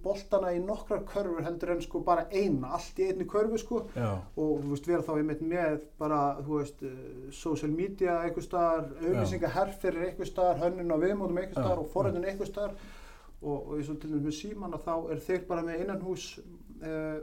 [0.03, 3.87] boltana í nokkrar körfur heldur en sko bara eina, allt í einni körfu sko.
[3.95, 8.43] Já, og þú veist, vera þá einmitt með bara, þú veist, uh, social media einhver
[8.45, 12.75] staðar, auðlýsingaherferir einhver staðar, hönnun á viðmótum Já, staðar og forrætun einhver staðar.
[13.41, 16.39] Og, eins og til dæmis með síman að þá er þeir bara með innanhús
[16.83, 17.19] uh,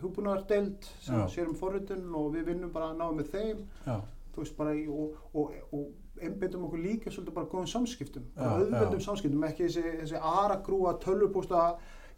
[0.00, 3.60] hugbúnaðardeild sem sér um forrætun og við vinnum bara að ná með þeim.
[3.84, 3.98] Já,
[4.36, 9.06] veist, bara og, og, og einbeitum okkur líka svolítið bara góðum samskiptum bara auðveldum já.
[9.06, 11.64] samskiptum, ekki þessi, þessi aragrúa tölvupústa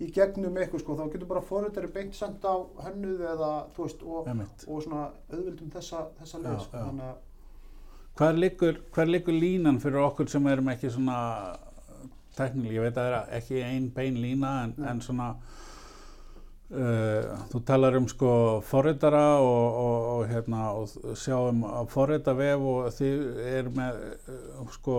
[0.02, 2.54] í gegnum eitthvað sko, þá getur bara forrættari beint sendt á
[2.86, 4.30] hönnuð eða, þú veist, og
[4.66, 6.86] og svona auðvöldum þessa, þessa leið sko.
[6.86, 7.20] þannig að
[8.12, 11.18] Hvar liggur, hvar liggur línan fyrir okkur sem erum ekki svona
[12.36, 15.30] teknileg, ég veit að það er ekki ein bein lína en, en svona
[16.72, 18.30] uh, þú talar um sko
[18.66, 24.00] forritara og, og, og hérna og sjáum að forrita vef og þið er með
[24.32, 24.96] uh, sko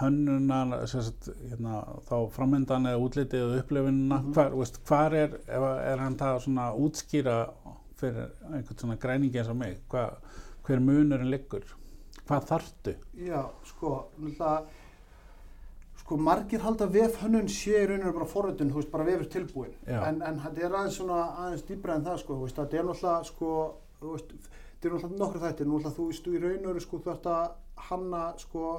[0.00, 4.32] hönnunan sagt, hérna, þá framöndan eða útlitið eða upplifunina Mhm.
[4.36, 7.38] hvar, veist, hvar er, ef er hann það svona útskýra
[7.98, 10.08] fyrir einhvern svona græningi eins og mig, hva,
[10.66, 11.64] hver munurinn liggur
[12.28, 12.92] hvað þarftu?
[13.16, 14.77] já, sko, náttúrulega
[16.08, 20.22] sko, margir halda vefhönnun sé í rauninu bara forrættun, þú veist, bara vefur tilbúin en,
[20.24, 23.26] en þetta er aðeins svona aðeins dýbra en það, sko, þú veist, þetta er náttúrulega
[23.28, 23.50] sko,
[23.98, 27.12] þú veist, þetta er náttúrulega nokkur þættir, náttúrulega þú veist, þú í rauninu sko, þú
[27.12, 27.44] ert að
[27.90, 28.70] hanna, sko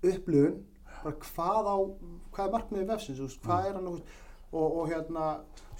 [0.00, 0.56] upplifun,
[1.02, 1.76] bara hvað á
[2.32, 3.92] hvað er markmiðið vefsins, þú veist, hvað er hann,
[4.54, 5.28] og, og hérna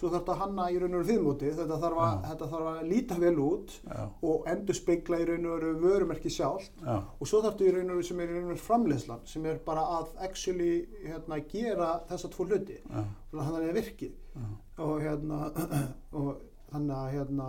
[0.04, 2.24] svo þarf þetta að hanna í raun og veru viðmótið, þetta þarf að, Já.
[2.30, 6.32] þetta þarf að líta vel út Já, og endur speikla í raun og veru vörumerki
[6.32, 8.52] sjálf já, og svo þarf þetta í raun og veru sem er í raun og
[8.52, 10.72] veru framleiðslan sem er bara að actually
[11.06, 12.80] hérna, gera þessa tvo hluti.
[12.90, 14.50] Þannig að það er virki já.
[14.84, 15.40] og hérna
[16.20, 16.34] og
[16.74, 17.48] þannig að hérna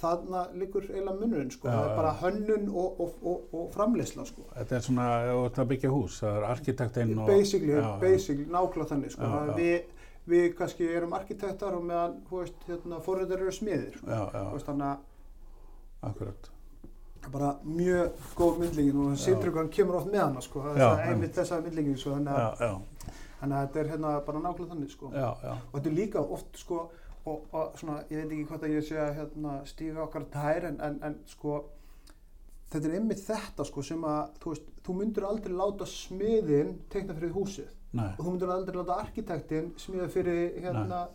[0.00, 4.24] þarna liggur eiginlega munurinn sko, Já, það er bara hönnun og, og, og, og framleiðsla
[4.28, 4.46] sko.
[4.56, 7.28] Þetta er svona, ef þú ert að byggja hús, það er arkitektinn og...
[7.28, 9.56] basically, já, basically nákvæmlega þannig sko, Það já.
[9.58, 12.18] við, við kannski erum arkitektar og meðan,
[12.66, 14.00] hérna, forriðar eru smiðir.
[14.04, 14.88] Þannig
[16.02, 16.10] að
[17.28, 21.58] bara mjög góð myndlíkin og hann kemur oft með hana sko, það er einmitt þessa
[21.60, 25.10] myndlíkin sko, þannig að, þetta er hérna bara nákvæmlega þannig sko.
[25.12, 26.78] já, já, og þetta er líka oft sko
[27.24, 30.68] og, og svona, ég veit ekki hvort að ég sé að hérna, stíga okkar tær
[30.70, 31.58] en, en, en sko
[32.70, 37.16] þetta er einmitt þetta sko sem að þú veist, þú myndur aldrei láta smiðin teikna
[37.18, 37.70] fyrir húsið.
[37.90, 41.08] Nei, og þú myndur aldrei láta arkitektin smíða fyrir hérna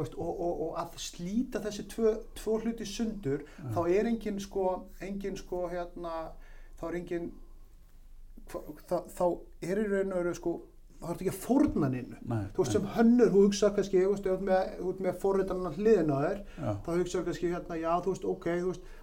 [0.00, 3.44] veist, og, og, og að slíta þessi tvö, tvö hluti sundur
[3.74, 4.68] þá er engin sko,
[5.04, 6.30] engin sko hérna,
[6.80, 7.28] þá er engin
[8.50, 9.26] hva, þá, þá
[9.66, 10.56] er í raun og veru sko
[10.96, 12.44] þá er þetta ekki að fórna nynnu nei.
[12.54, 16.38] þú veist sem hönnur, þú hugsa kannski þú veist, með, með forritanna hliðina á þér
[16.44, 18.94] Já, þá hugsa kannski hérna, já þú veist, ok þú veist,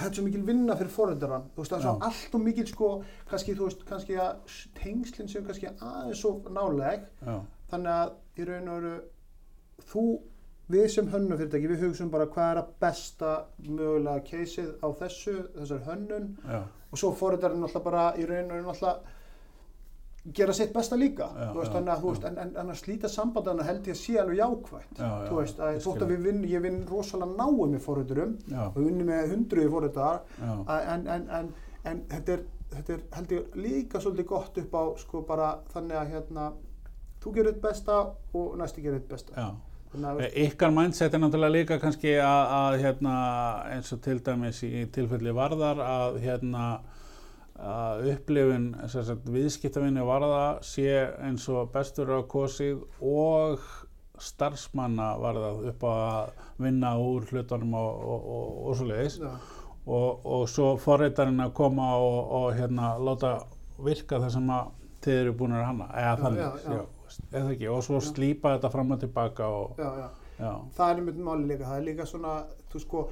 [0.00, 2.66] þetta er svo mikil vinna fyrir forritaran, þú veist, það er svo allt og mikil
[2.70, 2.90] sko,
[3.30, 7.38] kannski, þú veist, kannski að tengslinn séu kannski aðeins svo náleg, já,
[7.70, 8.96] þannig að í raun og veru
[9.92, 10.04] þú,
[10.70, 13.30] við sem hönnufyrirtæki, við hugsaum bara hvað er að besta
[13.66, 16.28] mögulega keisið á þessu, þessar hönnun.
[16.46, 16.60] Já,
[16.90, 19.16] og svo forritarinn alltaf bara í raun og veru alltaf
[20.24, 21.30] gera sitt besta líka.
[21.32, 21.96] Já, veist, já, já.
[22.04, 24.98] veist, en, en, en að slíta sambandana held ég að sé alveg jákvætt.
[24.98, 28.80] Já, já, þú veist, að þótt að vinn, ég vinn rosalega náum forriturum já, og
[28.82, 30.52] vinnum með hundruði forritar já,
[30.94, 31.52] en, en, en,
[31.88, 32.44] en þetta, er,
[32.76, 36.52] þetta er held ég líka svolítið gott upp á sko bara þannig að hérna
[37.24, 37.98] þú gerir þitt besta
[38.36, 39.34] og næsti gerir þitt besta.
[39.36, 39.50] Já.
[40.04, 43.14] að E, Ykkar mindset er náttúrulega líka kannski að, að hérna,
[43.72, 46.66] eins og til dæmis í tilfelli varðar að hérna
[47.60, 48.06] að
[48.88, 50.88] sagt, viðskiptavinni varða sé
[51.20, 53.60] eins og bestur á kosið og
[54.20, 59.30] starfsmanna varðað upp að vinna úr hlutunum og, og, og, og svo leiðis já,
[59.86, 63.38] og, og svo forreitarinn að koma og, og hérna láta
[63.80, 66.74] virka það sem að þið eru búin að hanna eða þannig, já, já.
[66.76, 68.06] já, eða ekki og svo Já.
[68.10, 70.10] slípa þetta fram og tilbaka og, já,
[70.42, 70.52] já.
[70.76, 72.34] það er einmitt máli líka, það er líka svona
[72.72, 73.04] þú sko,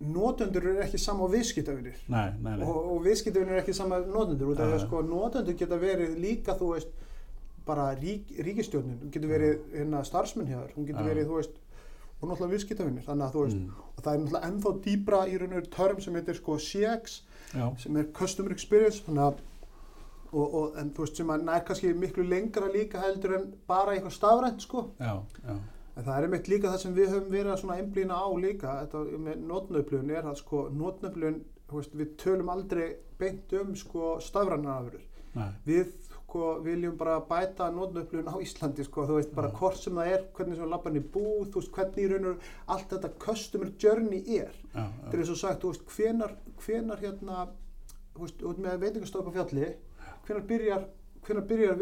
[0.00, 1.32] notendur eru ekki sama á
[2.58, 5.78] nei og, og viðskiptavinir eru ekki sama notendur út af því að sko, notendur geta
[5.80, 6.96] verið líka þú veist,
[7.64, 11.60] bara rík, ríkistjórnin hún getur verið hérna starfsmenn hjá þér hún getur verið, þú veist,
[12.24, 13.04] og náttúrulega viðskiptavinir.
[13.04, 15.72] Þannig að þú veist, mm, og það er náttúrulega ennþá dýbra í raun og veru
[15.74, 17.18] törm sem heitir sko CX
[17.52, 19.02] já, sem er Customer Experience.
[19.06, 19.42] Þannig að
[20.34, 23.94] og, og, en þú veist sem að nær kannski miklu lengra líka heldur en bara
[23.94, 24.88] eitthvað stafrænt sko.
[24.98, 25.58] Já, já,
[25.94, 29.02] en það er einmitt líka það sem við höfum verið að einblýna á líka þetta
[29.26, 31.42] með notnöflun er að sko notnöflun
[31.74, 35.04] við tölum aldrei beint um sko stafrænar afurur
[35.34, 35.92] nei, við
[36.34, 39.56] sko viljum bara bæta notnöflun á Íslandi sko þú veist bara Já.
[39.60, 42.48] hvort sem það er hvernig sem lappan í búð þú veist hvernig í raun og
[42.74, 44.50] allt þetta customer journey er.
[44.74, 47.46] Já, þetta er eins og sagt, þú veist, hvenar, hvenar hérna,
[48.16, 49.70] þú veist, út með veitingastofu á fjalli,
[50.26, 50.88] hvenar byrjar,
[51.28, 51.80] hvenar byrjar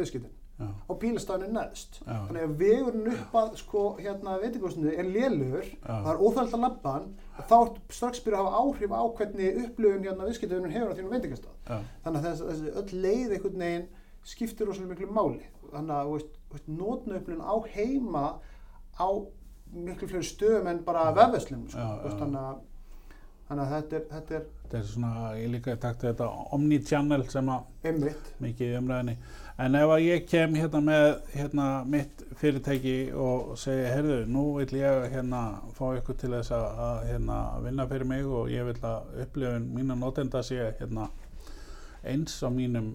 [0.00, 0.36] viðskiptin?
[0.60, 1.98] Já, Á bílastafinu neðst.
[2.06, 6.64] já, Þannig að vegurinn upp að, sko, hérna, veitingastofinu er lélugur, það er óþægilt að
[6.66, 10.96] labban, þá ertu strax byrja að hafa áhrif á hvernig upplöfun hérna viðskiptunum hefur á
[10.98, 11.56] þínum veitingastaf.
[11.68, 13.88] já, Þannig að þessi, þessi öll leið einhvern veginn
[14.26, 15.42] skiptir rosalega miklu máli.
[15.72, 18.24] Þannig að, veist, veist nótnöflun á heima
[18.96, 19.08] á
[19.76, 21.86] miklu fleiri stöðum en bara vefveslunum, sko.
[22.16, 22.58] Þannig að,
[23.48, 26.26] þannig að þetta er, þetta er þetta er svona, ég líka í takt við þetta
[26.56, 28.30] omni-channel sem að einmitt.
[28.42, 29.14] mikið í umræðinni
[29.58, 34.74] en ef að ég kem hérna með hérna mitt fyrirtæki og segi, heyrðu, nú vil
[34.82, 35.40] ég hérna
[35.78, 39.70] fá ykkur til þess að, að hérna vinna fyrir mig og ég vil að upplifun
[39.78, 41.08] mína notenda sé hérna
[42.06, 42.92] eins á mínum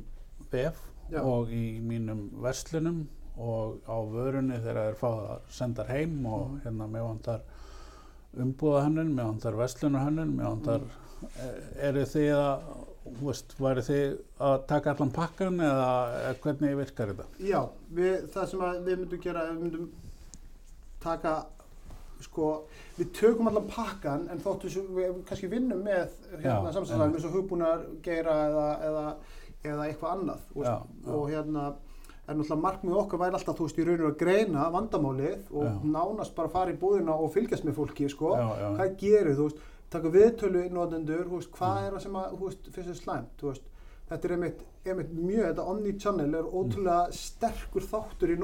[0.52, 0.78] vef
[1.12, 1.24] Já.
[1.26, 3.02] og í mínum verslunum
[3.42, 6.62] og á vörunni þegar þeir fá það sendar heim og Mhm.
[6.66, 7.42] hérna mér vantar
[8.38, 11.82] umbúða hönnun, mér vantar verslunar hönnun, mér vantar Mhm.
[11.90, 12.60] eru þið að
[13.22, 14.14] veist, væri þið
[14.48, 17.26] að taka allan pakkan eða hvernig virkar þetta?
[17.48, 17.62] Já,
[17.98, 19.90] við, það sem við myndum gera, við myndum
[21.04, 21.36] taka,
[22.22, 22.50] sko,
[23.00, 27.16] við tökum allan pakkan en þóttu sem við kannski vinnum með hérna Já, einmitt.
[27.16, 29.06] eins og hugbúnar geira eða, eða,
[29.64, 31.16] eða eitthvað annað þú veist, Já, já.
[31.18, 31.66] og hérna
[32.32, 35.50] en náttúrulega markmið okkar væri alltaf, þú veist, í raun og veru að greina vandamálið
[35.52, 35.72] og Já.
[35.98, 39.48] nánast bara fara í búðina og fylgjast með fólki, sko Já, já, hvað gerir, þú
[39.50, 41.86] veist, taka viðtölu notendur, veist, hvað Mm.
[41.88, 43.68] er það sem að, veist, finnst þér slæmt, veist,
[44.12, 48.38] þetta er einmitt, einmitt mjög, þetta omni-channel er ótrúlega sterkur þáttur í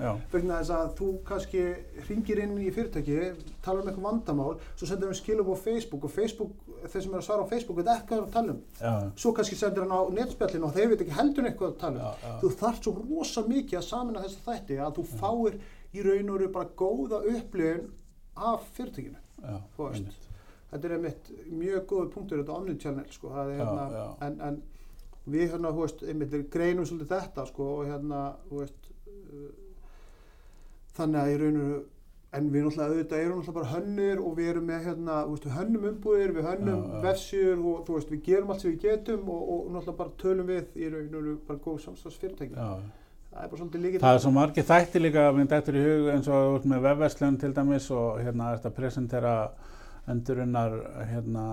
[0.00, 1.64] já, vegna þess að þú kannski
[2.08, 3.18] ringir inn í fyrirtæki,
[3.64, 6.52] talar um eitthvað vandamál, svo sendur hann skilum á Facebook og Facebook,
[6.86, 8.60] þeir sem eru að svara á Facebook, veit ekki hvað það er að tala um,
[8.80, 11.96] já, svo kannski sendur hann á netspjallinu og þeir veit ekki heldur eitthvað að tala
[11.96, 12.04] um.
[12.04, 15.58] já, já, Þú þarft svo rosa mikið að samina þessa þætti að þú fáir
[15.96, 17.90] í raun og veru bara góða upplifun
[18.36, 19.20] af fyrirtækinu.
[19.76, 20.25] Þú veist.
[20.70, 24.06] Þetta er einmitt mjög góður punktur þetta omnichannel sko er Já, hérna já.
[24.26, 24.62] en, en
[25.26, 29.52] við hérna þú veist einmitt greinum svolítið þetta sko og hérna þú veist uh,
[30.96, 31.84] þannig að í raun og veru
[32.36, 35.46] en við náttúrulega auðvitað erum náttúrulega bara hönnur og við erum með hérna, þú veist,
[35.46, 37.00] við hönnum umbúðir, við hönnum Já, já.
[37.06, 40.50] vefsjur og þú veist, við gerum allt sem við getum og, og náttúrulega bara tölum
[40.50, 42.58] við í raun og veru bara góð samstagsfyrirtæki.
[42.58, 42.72] já.
[43.36, 44.00] Það er bara svolítið líkið.
[44.00, 47.50] Það er svo margir þætti líka minn dættur í hug eins og með vefverslun til
[47.56, 49.32] dæmis og hérna þetta presentera
[50.10, 50.74] endurinnar
[51.10, 51.46] hérna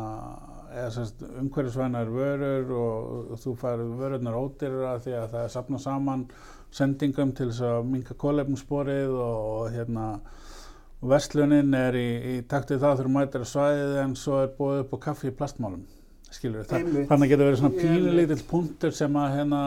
[0.74, 6.26] umhverfisvænar vörur og þú fær vörurnar ódýrara því að það er sapnað saman
[6.74, 10.08] sendingum til þess að minka kólefnsporið og, hérna
[11.02, 14.54] og verslunin er í, í takt við það þú mætir á svæðið en svo er
[14.58, 15.86] búið upp á kaffi í plastmálum
[16.34, 19.63] skilur það, þannig getur verið svona pínulítill punktur sem að hérna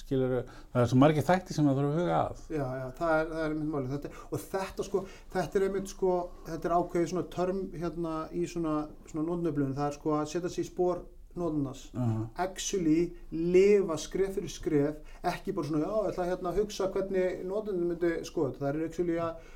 [0.00, 0.34] skilur
[0.72, 3.30] það er svo margir þætti sem það þurfa að huga að Já, já, það er,
[3.30, 3.94] það er einmitt málið.
[3.94, 5.02] Þetta, og þetta sko,
[5.34, 6.16] þetta er einmitt sko,
[6.48, 8.74] þetta er ákveðið svona törm hérna í svona,
[9.10, 9.76] svona nótnöflunum.
[9.78, 11.02] Það er sko að setja sig í spór
[11.38, 11.84] nótnarnas.
[11.94, 16.88] uh, Actually lifa skref fyrir skref, ekki bara svona, já, ég ætla hérna að hugsa
[16.90, 18.64] hvernig nótnarnir myndi skoða þetta.
[18.64, 19.48] Það er actually að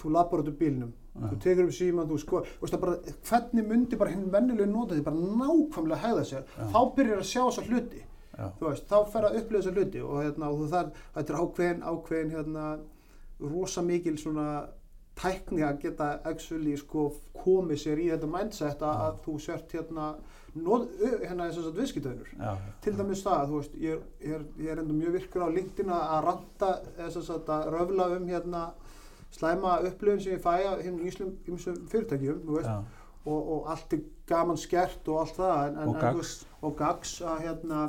[0.00, 1.40] þú lappar út úr bílnum, þú Já.
[1.44, 4.96] tekur upp síman, þú sko, þú veist það bara, hvernig myndi bara hinn vennilega nota
[4.96, 6.68] því bara nákvæmlega hegða sér, Já.
[6.72, 8.09] þá byrjar að sjá þessa hluti þú
[8.60, 11.86] veist, þá fer að upplifa þessa hluti og, hérna, og þú þarf, þetta er ákveðin,
[11.90, 12.66] ákveðin hérna,
[13.40, 14.50] rosa mikil svona
[15.20, 20.06] tækni að geta actually sko komið sér í þetta mindset að, að þú sért hérna,
[20.56, 22.30] nóð, hérna þess að viðskiptaunur.
[22.36, 22.52] já,
[22.84, 25.48] Til dæmis það, þú veist, ég er, ég er, ég er enda mjög virkur á
[25.56, 28.62] LinkedIn að að ranta þess að að röfla um hérna
[29.34, 34.58] slæma upplifun sem ég fæ að hinn ímsum fyrirtækjum, veist, og, og allt er gaman
[34.58, 36.32] skert og allt það, en, en, og en, gags.
[36.60, 37.82] og gags að hérna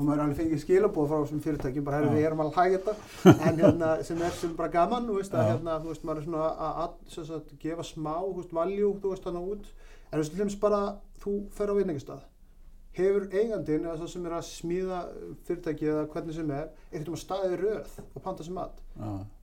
[0.00, 2.14] og maður er alveg fengið skilabóð frá þessum fyrirtækjum bara herri Já.
[2.16, 2.94] við erum alveg hæg þetta?
[3.50, 6.48] En hérna sem er sem bara gaman veist að hérna þú veist maður er svona
[6.48, 8.14] að, að, sem sagt, gefa smá
[8.56, 9.70] valjú þú veist þannig út.
[10.08, 10.82] En þú veist bara
[11.20, 12.24] þú fer á vinningastað
[12.96, 15.00] hefur eigandinn eða það sem er að smíða
[15.46, 18.58] fyrirtæki eða hvernig sem er, veginn staðið í röð og panta sem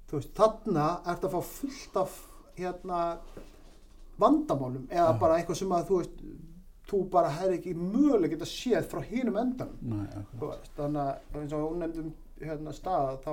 [0.07, 2.17] Þú veist, þarna ert að fá fullt af
[2.57, 2.99] hérna
[4.19, 6.21] vandamálum eða bara eitthvað sem að þú veist,
[6.87, 9.73] þú bara hefði ekki mögulega geta séð frá hinum endan.
[9.81, 10.07] nei,
[10.77, 13.31] þannig að eins og hún nefndum hérna stað þá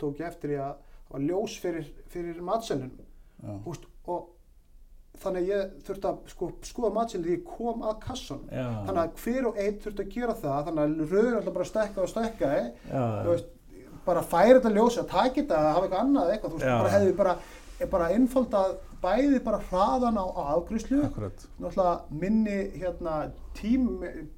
[0.00, 3.08] tók ég eftir ég að það var ljós fyrir, fyrir matselunum
[4.08, 4.28] og
[5.22, 8.46] þannig ég þurfti að sko, skoða matselin því ég kom að kassanum.
[8.50, 11.68] Já, þannig að hver og einn þurfti að gera það þannig að rauður alltaf bara
[11.68, 12.52] stekka og stekka
[13.28, 13.50] veist,
[14.06, 17.12] bara færa þetta ljós að taka þetta að hafa eitthvað annað eitthvað, veist, bara hefði
[17.20, 17.34] bara,
[17.92, 21.46] bara einfaldað bæði bara hraðan á, akkurat.
[21.60, 23.16] náttúrulega minni hérna,
[23.58, 23.88] tím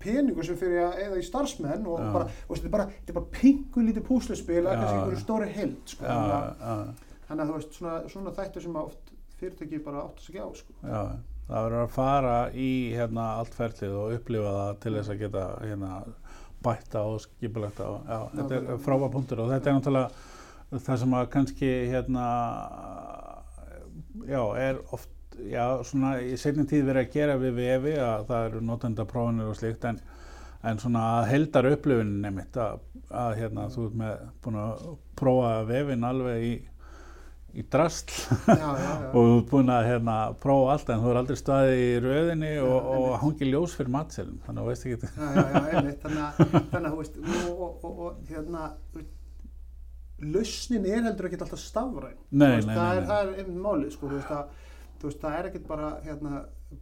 [0.03, 3.19] peningur sem fyrir að eða í starfsmenn og bara, veist, þetta er bara, þetta er
[3.19, 4.79] bara pingu lítið púsluspil að Já.
[4.81, 6.09] kannski einhverju stóri held sko.
[6.09, 10.21] Þannig, að, já, þannig að þú veist, svona, svona þættur sem oft fyrirtæki bara átt
[10.21, 10.77] að segja á sko.
[10.83, 11.05] já.
[11.45, 15.43] Það verður að fara í hérna allt ferlið og upplifa það til þess að geta
[15.61, 15.91] hérna
[16.65, 20.31] bætta og skipulagta og já, þetta er frábæð punktur og þetta er náttúrulega
[20.87, 22.29] það sem að kannski hérna
[24.29, 25.11] já, er oft
[25.51, 29.59] já, svona í seinni tíð verið að gera við vefi að það eru notendaprófinir og
[29.59, 29.99] slíkt en,
[30.65, 34.87] en svona að heldar upplifunin nefnitt að, að hérna þú ert með búin að
[35.19, 36.55] prófa vefin alveg í
[37.55, 38.15] í drastl
[38.49, 39.11] já, já, já.
[39.15, 42.53] og þú ert búin að hérna, prófa allt en þú er aldrei staðið í röðinni
[42.65, 46.01] og, og hangi ljós fyrir matselum þannig að þú veist ekki já, já, já, einmitt,
[46.03, 48.65] þannig að, þannig að, þú veist, og, og, og, hérna,
[50.23, 52.19] lausnin er heldur ekki alltaf stafræn.
[52.31, 55.11] Nei, veist, nei, það, nei, er, það er einmitt málið, sko, þú veist, að, þú
[55.11, 56.41] veist, það er ekkert bara, hérna,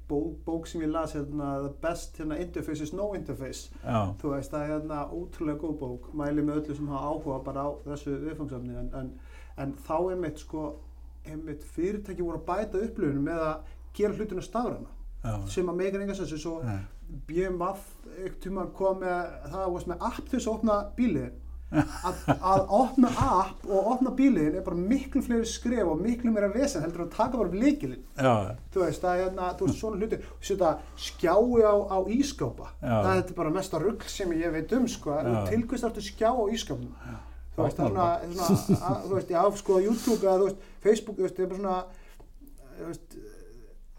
[0.09, 3.73] bók, bók sem ég las, hérna, the best, hérna, interface is no interface.
[3.83, 7.42] já, Þú veist, það er hérna ótrúlega góð bók, mæli með öllu sem hafa áhuga
[7.49, 9.12] bara á þessu viðfangsefni, en, en,
[9.64, 10.66] en þá einmitt, sko,
[11.25, 16.05] einmitt fyrirtæki voru að bæta upplifinu með að gera hlutinu stafræna, já, sem að meikar
[16.05, 16.59] enga sessu, svo
[18.77, 21.41] kom með það varst með app þess að opna bíliðin
[21.73, 22.21] að,
[22.53, 26.85] að opna app og opna bíliðin er bara miklu fleiri skref og miklu meira vesen
[26.85, 28.33] heldur að taka bara upp leikilinn já,
[28.75, 30.73] þú veist, það er hérna, þú veist, svona hluti setja
[31.09, 35.17] skjái á, á ískápa það er bara mesta rugg sem ég veit um sko,
[35.49, 36.93] tilkvist áttu skjá á ískápnum
[37.57, 38.11] þú veist, það er svona,
[38.67, 41.51] svona að, þú veist, já, sko, YouTube eða, þú veist, Facebook, þú veist, það er
[41.53, 41.81] bara svona
[42.79, 43.17] þú veist,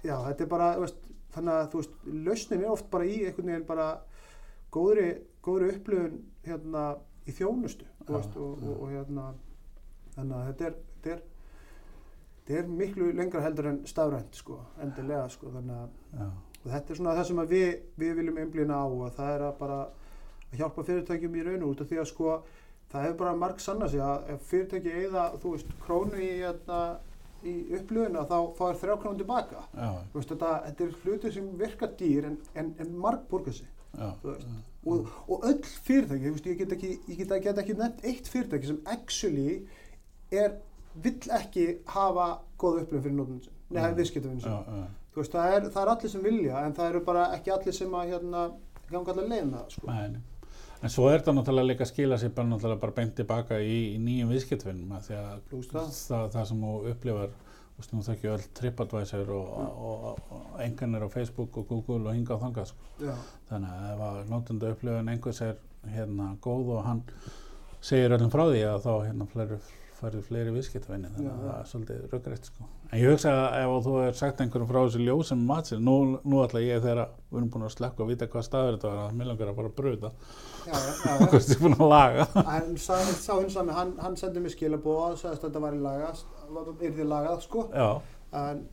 [0.03, 1.01] já, þetta er bara, veist,
[1.35, 1.93] þannig að, þú veist,
[2.27, 3.87] lausnin er oft bara í einhvern veginn bara
[4.73, 5.07] góðri,
[5.45, 6.83] góðri upplifun, hérna,
[7.27, 9.27] í þjónustu, Já, veist, og, og, og hérna,
[10.15, 11.21] þannig að þetta er, þetta er,
[12.39, 16.33] þetta er miklu lengra heldur en stafrænt, sko, endilega, sko, þannig að,
[16.63, 17.69] og þetta er svona það sem að við,
[18.03, 21.73] við viljum einblýna á og það er að bara að hjálpa fyrirtækjum í raun og
[21.73, 22.35] út af því að sko
[22.93, 26.81] það hefur bara marg sanna sig að ef fyrirtæki eigða, þú veist, krónu í, hérna,
[27.43, 29.63] í upplöðuna þá fáir þrjá krónu tilbaka.
[30.13, 33.71] veist, þetta, þetta er hlutir sem virka dýr en, en, en marg borgar sig.
[34.83, 38.71] Og, og öll fyrirtæki, veist, ég get ekki, ég get, get ekki nefnt eitt fyrirtæki
[38.71, 39.61] sem actually
[40.33, 40.57] er,
[41.05, 42.27] vill ekki hafa
[42.59, 46.13] góða upplöðun fyrir nótun sin, neða já, já, Þú veist, það er, það er allir
[46.15, 48.43] sem vilja, en það eru bara ekki allir sem að hérna,
[48.89, 49.95] ganga allir leiðin það, sko.
[50.83, 53.77] En svo er þetta náttúrulega líka að skila sér bara náttúrulega bara beint tilbaka í,
[53.93, 55.35] í nýjum viðskiptvinnum að því að
[55.69, 55.93] það.
[55.95, 57.37] það, það sem þú upplifar
[57.73, 61.67] þú veist, nú þekki öll TripAdvisor og, og, og, og engan er á Facebook og
[61.69, 62.89] Google og hinga og þangað sko.
[63.01, 63.13] Já,
[63.49, 65.55] þannig að ef að notenda upplifun einhvers er
[65.93, 67.01] hérna góð og hann
[67.83, 69.57] segir öllum frá því að þá hérna fleiri,
[70.03, 72.67] færðu fleiri viðskiptvinni þannig að það er svolítið röggrætt sko.
[72.93, 76.41] En ég hugsa að ef þú er sagt einhverjum frá þessu ljósum matsil, nú, nú
[76.43, 79.17] ætla ég þegar við erum búin að slekka og vita hvað staður þetta var að
[79.17, 80.13] mér langar að bara bröða
[80.67, 80.77] já.
[81.23, 82.27] hvað er búin að laga
[82.59, 85.83] En sá, sá hinn sami, hann, hann sendi mér skilabóð og sagðist að þetta væri
[85.87, 86.23] lagað,
[86.83, 87.67] er því lagað, sko.
[87.73, 87.89] Já,
[88.43, 88.63] En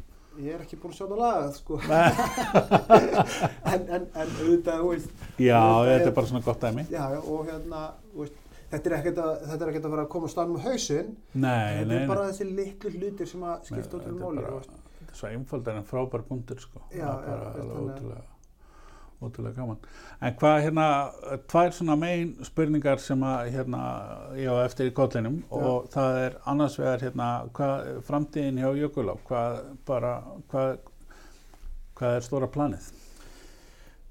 [0.41, 1.81] ég er ekki búinn að sjá það lagað, sko.
[3.71, 5.09] En, en, en auðvitað,
[5.41, 7.83] já Þetta er- bara svona gott dæmi já, já, og hérna,
[8.17, 8.40] veist,
[8.71, 11.13] þetta er ekkert að, þetta er ekkert að fara að koma stann með hausinn.
[11.35, 12.09] Nei, Þetta nei, er nei.
[12.15, 14.77] bara þessi litlu hlutir sem að skipta Nei, bara- þú veist.
[15.01, 16.83] Þetta er svo einfaldar en frábær punktur sko.
[16.95, 18.27] Já, Það er já, bara alveg ótrúlega
[19.21, 19.77] ótrúlega gaman.
[20.25, 20.85] En hvað hérna,
[21.53, 23.81] tvær svona megin spurningar sem að hérna,
[24.39, 29.19] ég á eftir í kollinum og það er annars vegar hérna, hvað framtíðin hjá Jökulá,
[29.29, 29.59] hvað
[29.91, 30.15] bara,
[30.49, 30.79] hvað,
[32.01, 32.89] hvað er stóra planið?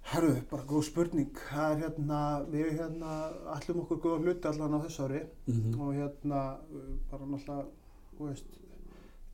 [0.09, 1.29] Herru, bara góð spurning.
[1.51, 3.15] Það er hérna, við hérna
[3.55, 6.39] ætlum okkur góða hluti allan á þessu ári Mm og hérna
[7.11, 7.65] bara náttúrulega,
[8.17, 8.57] þú veist,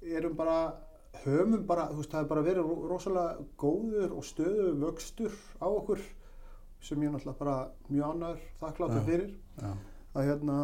[0.03, 0.57] erum bara,
[1.23, 5.31] höfum bara, þú veist, það er bara verið ro- rosalega góður og stöðu vöxtur
[5.63, 6.01] á okkur
[6.81, 7.55] sem ég náttúrulega bara
[7.89, 9.05] mjög ánæður þakkláttur Já.
[9.07, 9.31] fyrir.
[9.61, 9.71] Já,
[10.15, 10.57] að hérna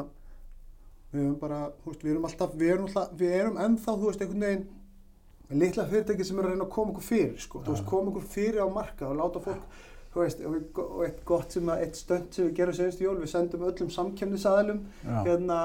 [1.14, 4.12] við erum bara, þú veist, við erum alltaf, við erum alltaf, við erum ennþá, þú
[4.12, 4.68] veist, einhvern veginn
[5.52, 8.28] litla fyrirtæki sem er að reyna að koma okkur fyrir, sko, þú veist, koma okkur
[8.36, 9.66] fyrir á markað og láta fólk
[10.12, 13.32] þú veist, og, eitt gott sem að, eitt stönd sem við gerum senast jól, við
[13.32, 15.14] sendum öllum samkemnisaðalum Já.
[15.28, 15.60] hérna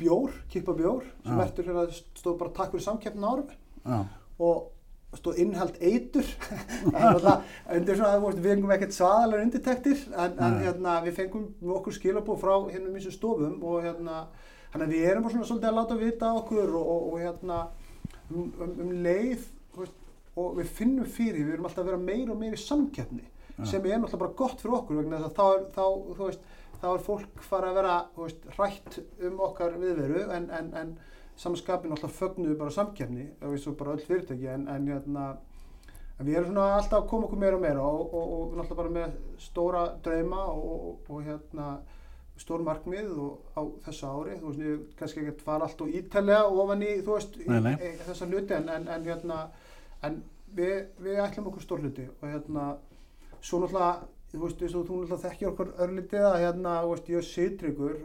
[0.00, 1.44] bjór, kippa bjór, sem Já.
[1.44, 3.52] ertur hérna stóð bara takk fyrir samkeppnin árum
[3.84, 3.98] Já.
[4.38, 4.72] og
[5.16, 6.26] stóð innhald eitur
[6.94, 11.96] er alltaf, undir svona, við fengum ekkert svaðalega undirtektir en, en hérna, við fengum okkur
[11.96, 14.24] skilabóð frá hérna um þessum stofum og hérna,
[14.72, 17.62] að við erum bara svona svolítið að láta vita okkur og, og, og hérna
[18.32, 19.46] um, um, um leið
[19.76, 19.96] veist,
[20.36, 23.24] og við finnum fyrir, við erum alltaf að vera meira og meira í samkeppni
[23.56, 23.64] Já.
[23.64, 25.84] sem er náttúrulega bara gott fyrir okkur vegna þá er, þá,
[26.18, 26.48] veist,
[26.82, 30.96] þá er fólk fara að vera veist, hrætt um okkar viðveru en, en, en
[31.40, 35.26] samanskapin náttúrulega fögnuðu bara samkeppni og eins og bara öll fyrirtæki en, en hérna
[36.18, 38.94] við erum svona alltaf að koma okkur meira og meira og, og, og náttúrulega bara
[38.98, 41.68] með stóra drauma og, og, og hérna
[42.40, 46.44] stór markmið og á þessu ári þú veist, ég kannski ekki fara allt og ítalega
[46.52, 47.46] ofan í, þú veist, í,
[48.04, 49.38] þessa hluti en, en, en hérna
[50.04, 50.20] en
[50.56, 52.66] við, við ætlum okkur stór hluti og hérna
[53.40, 54.06] svo náttúrulega
[54.36, 57.26] þú veist, þú náttúrulega þekkir okkur örlítið að hérna, þú veist, ég er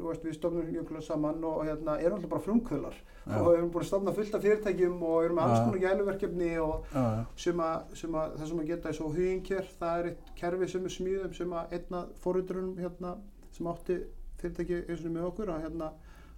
[0.05, 3.37] veist, við stofnum jökulega saman og hérna erum alltaf bara frumkvölar Já.
[3.37, 6.51] og við erum búin að stofna fullt af fyrirtækjum og erum með alls konar gæluverkefni
[6.61, 7.03] og já.
[7.43, 10.71] sem að, sem að það sem að geta eins og hugingker, það er eitt kerfi
[10.71, 13.17] sem er smíðum sem að einna fórhundurinn hérna,
[13.53, 13.99] sem átti
[14.41, 15.91] fyrirtæki eins og með okkur að hérna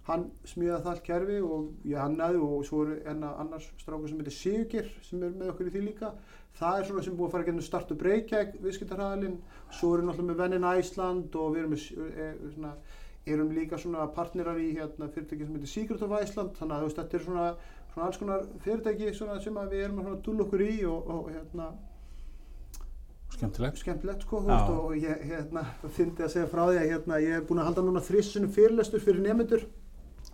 [0.04, 4.20] hann smíðaði það allt kerfi og ég hannaði og svo er enna annars strákur sem
[4.20, 6.10] heitir Sigurgir sem er með okkur í því líka
[6.58, 9.38] það er svona sem búið að fara að geta start up Reykjavík viðskiptarhæðalinn,
[9.74, 11.86] svo erum náttúrulega með Vennin Æsland og við erum, með,
[12.26, 12.74] e, svona,
[13.34, 16.54] erum líka svona partnerar í hérna, fyrirtæki sem heitir Secret of Iceland.
[16.60, 17.48] Þannig að veist, þetta er svona,
[17.94, 21.72] svona alls konar fyrirtæki svona, sem við erum að dúlla okkur í og, og hérna,
[23.34, 23.80] Skemmtilegt.
[23.82, 25.64] skemmtilegt sko, þú veist, og ég hérna,
[25.96, 29.02] fyndi að segja frá því að hérna, ég er búin að halda núna þrissunum fyrirlestur
[29.02, 29.64] fyrir nefndur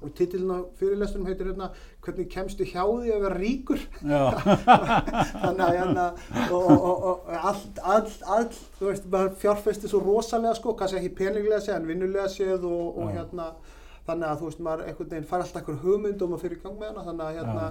[0.00, 1.70] og titillin á fyrirlesturum heitir hérna
[2.04, 4.22] hvernig kemstu hjá því að vera ríkur Já.
[5.42, 6.06] þannig að hérna
[6.50, 11.16] og, og, og, allt, allt, allt þú veist, maður fjárfesti svo rosalega sko, kannski ekki
[11.22, 13.20] peninglega séð en vinnulega séð og, og Já.
[13.20, 13.50] hérna
[14.06, 16.64] þannig að þú veist, maður einhvern veginn fær alltaf einhver hugmynd og maður fyrir í
[16.64, 17.68] gang með hana þannig að hérna,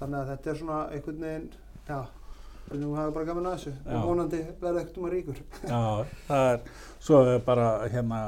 [0.00, 1.52] þannig að þetta er svona einhvern veginn,
[1.90, 2.00] já
[2.70, 3.96] að þú hafa bara gaman að þessu Já.
[3.98, 5.80] og vonandi verða ekkert um að ríkur Já,
[6.28, 6.60] það er,
[7.02, 8.20] svo er bara hérna,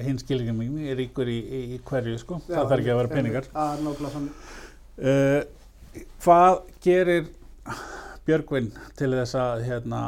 [0.00, 2.40] hinn skilingin mín er ríkur í, í, í hverju, sko.
[2.48, 3.48] það þarf ekki að vera peningar.
[3.52, 4.60] Það er nákvæmlega þannig
[4.92, 5.40] Uh,
[6.20, 7.30] hvað gerir
[8.28, 10.00] Björgvin til þess að hérna,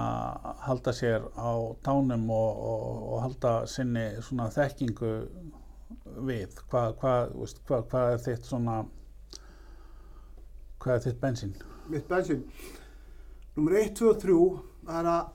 [0.67, 1.51] halda sér á
[1.83, 5.15] tánum og, og, og halda sinni svona þekkingu
[6.29, 6.61] við?
[6.71, 8.77] Hvað, veist, hvað, hvað er þitt svona,
[10.85, 11.57] hvað er þitt bensín?
[11.89, 12.45] mitt bensín
[13.55, 14.37] Númer 1, 2 og 3
[14.85, 15.27] það er að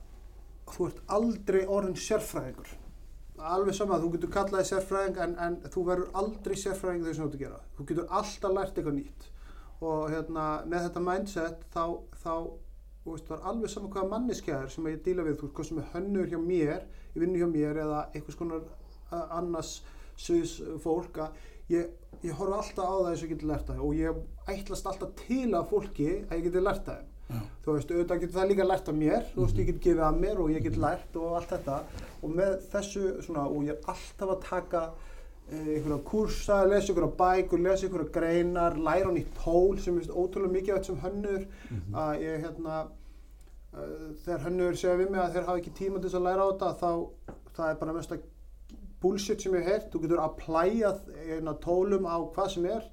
[0.70, 2.72] þú ert aldrei orðin sérfræðingur.
[3.49, 7.38] Alveg sama, þú getur kallaði sérfræðing en, en þú verður aldrei sérfræðing þegar þú ert
[7.38, 7.59] að gera.
[7.78, 9.30] Þú getur alltaf lært eitthvað nýtt.
[9.80, 11.84] Og hérna, með þetta mindset þá,
[12.20, 12.34] þá
[13.05, 15.88] veist, er alveg sama hvaða manneskjaður sem ég díla við, þú veist, hvað sem er
[15.93, 18.67] hönnur hjá mér ég vinnu hjá mér eða einhvers konar
[19.39, 21.39] annars uh, fólk að
[21.72, 21.95] ég,
[22.28, 23.82] ég horfa alltaf á það eins og ég geti lært það.
[23.88, 24.20] Og ég
[24.57, 27.41] ætlast alltaf til að fólki að ég geti lært það Já.
[27.63, 30.15] þú veist, auðvitað getur það líka lært af mér þú veist, ég get gefið af
[30.17, 31.77] mér og ég get lært og allt þetta.
[32.25, 34.82] Og með þessu svona, og ég er alltaf að taka
[35.51, 40.09] eh, einhverja kursa, lesa einhverja bækur, lesa einhverja greinar, læra hann í tól sem er
[40.09, 41.45] ótrúlega mikið af þetta sem hönnur.
[42.05, 46.09] Að ég hérna uh, þegar hönnur segja við mig að þeir hafa ekki tíma til
[46.09, 46.91] þess að læra á þetta þá
[47.59, 48.27] það er bara mest að
[48.99, 50.93] bullshit sem ég heyrt, þú getur að plæja
[51.63, 52.88] tólum á hvað sem er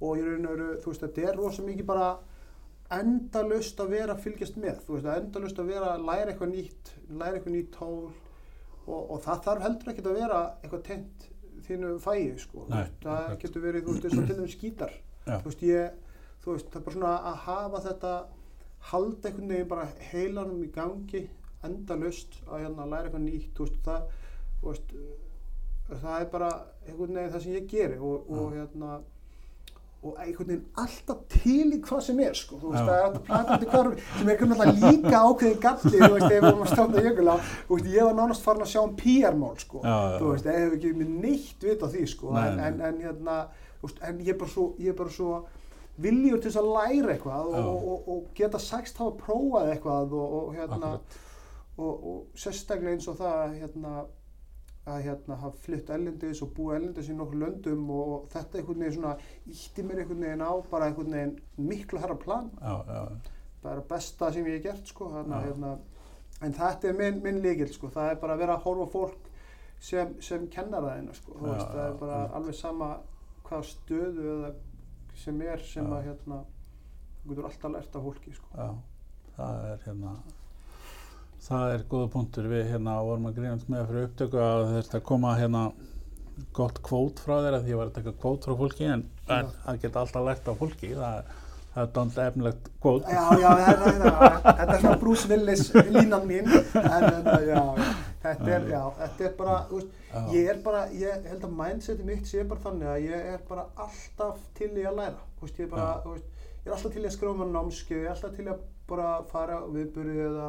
[0.00, 2.08] og ég raun og veru, þú veist, þetta er rosa mikið bara
[3.00, 6.92] endalust að vera að fylgjast með, þú veist, endalust að vera að læra eitthvað nýtt,
[7.10, 11.26] læra eitthvað nýtt tól og, og það þarf heldur ekkert að vera eitthvað tengt
[11.64, 13.38] þínu fæi, sko, Nei, það akkurat.
[13.44, 15.36] getur verið, þú veist, eins og til dæmis skítar, Já.
[15.40, 18.12] þú veist, ég, þú veist, það er bara svona að hafa þetta,
[18.90, 21.22] halda einhvern veginn bara heilanum í gangi,
[21.64, 24.10] endalust að hérna læra eitthvað nýtt, þú veist, það,
[24.60, 24.92] þú veist,
[25.88, 26.50] það er bara
[26.84, 28.98] einhvern veginn það sem ég geri og, og hérna,
[30.04, 33.24] og einhvern veginn alltaf til í hvað sem er sko, þú veist, það er alltaf
[33.28, 37.04] platandi hvarf sem er veginn líka ákveðin galli, þú veist, ef við vorum að stofna
[37.08, 37.34] jökulá,
[37.68, 40.48] þú veist, ég var nánast farin að sjá um PR-mál, sko, Já, já, þú veist,
[40.50, 43.36] ég hef ekki með neitt vit á því, sko, Nei, en, en, en hérna,
[43.80, 45.34] þú veist, en ég er bara svo, ég er bara svo
[46.04, 50.14] viljur til þess að læra eitthvað og, og, og, og geta sagst hafa prófað eitthvað
[50.18, 50.88] og, og hérna,
[51.78, 53.92] og, og sérstaklega eins og það að hérna,
[54.84, 58.96] að hérna hafa flytt ellendis og búið ellendis í nokkur löndum og þetta einhvern veginn
[58.98, 59.14] svona
[59.48, 61.36] ítti mér einhvern veginn á bara einhvern veginn
[61.70, 62.50] miklu herra plan.
[62.60, 63.32] Já, já,
[63.64, 65.72] bara besta sem ég hef gert sko hérna, hérna,
[66.44, 67.88] en þetta er minn, minn líkil sko.
[67.94, 69.30] Það er bara að vera að horfa fólk
[69.80, 72.90] sem, sem kennar það eina sko veist, það er bara alveg sama
[73.44, 74.54] hvað stöðu eða
[75.24, 76.44] sem er sem að hérna
[77.22, 78.48] þú getur alltaf lært af fólki sko.
[78.52, 78.68] Já,
[79.38, 80.14] það er hérna,
[81.44, 82.50] það er góða punktur.
[82.50, 85.64] Við hérna vorum að grínast með fyrir upptöku að þetta koma hérna
[86.56, 89.82] gott kvót frá þér að því ég var að taka kvót frá fólki en það
[89.82, 90.90] geta alltaf lært á fólki.
[90.98, 91.34] Það,
[91.74, 93.12] það er dálítið efnilegt kvót.
[93.12, 94.08] Já, já, þetta er,
[94.48, 95.64] þetta er svona Bruce Willis
[95.94, 96.50] línan mín.
[96.80, 97.62] En, en já,
[98.24, 99.98] þetta er, já, þetta er bara, þú veist,
[100.34, 103.66] ég er bara, ég held að mindseti mitt sé bara þannig að ég er bara
[103.84, 106.94] alltaf til í að læra, þú veist, ég er bara, þú veist, ég er alltaf
[106.94, 109.64] til í að skrifa með námskeið, ég er alltaf til í að bara fara á
[109.74, 110.48] viðburði eða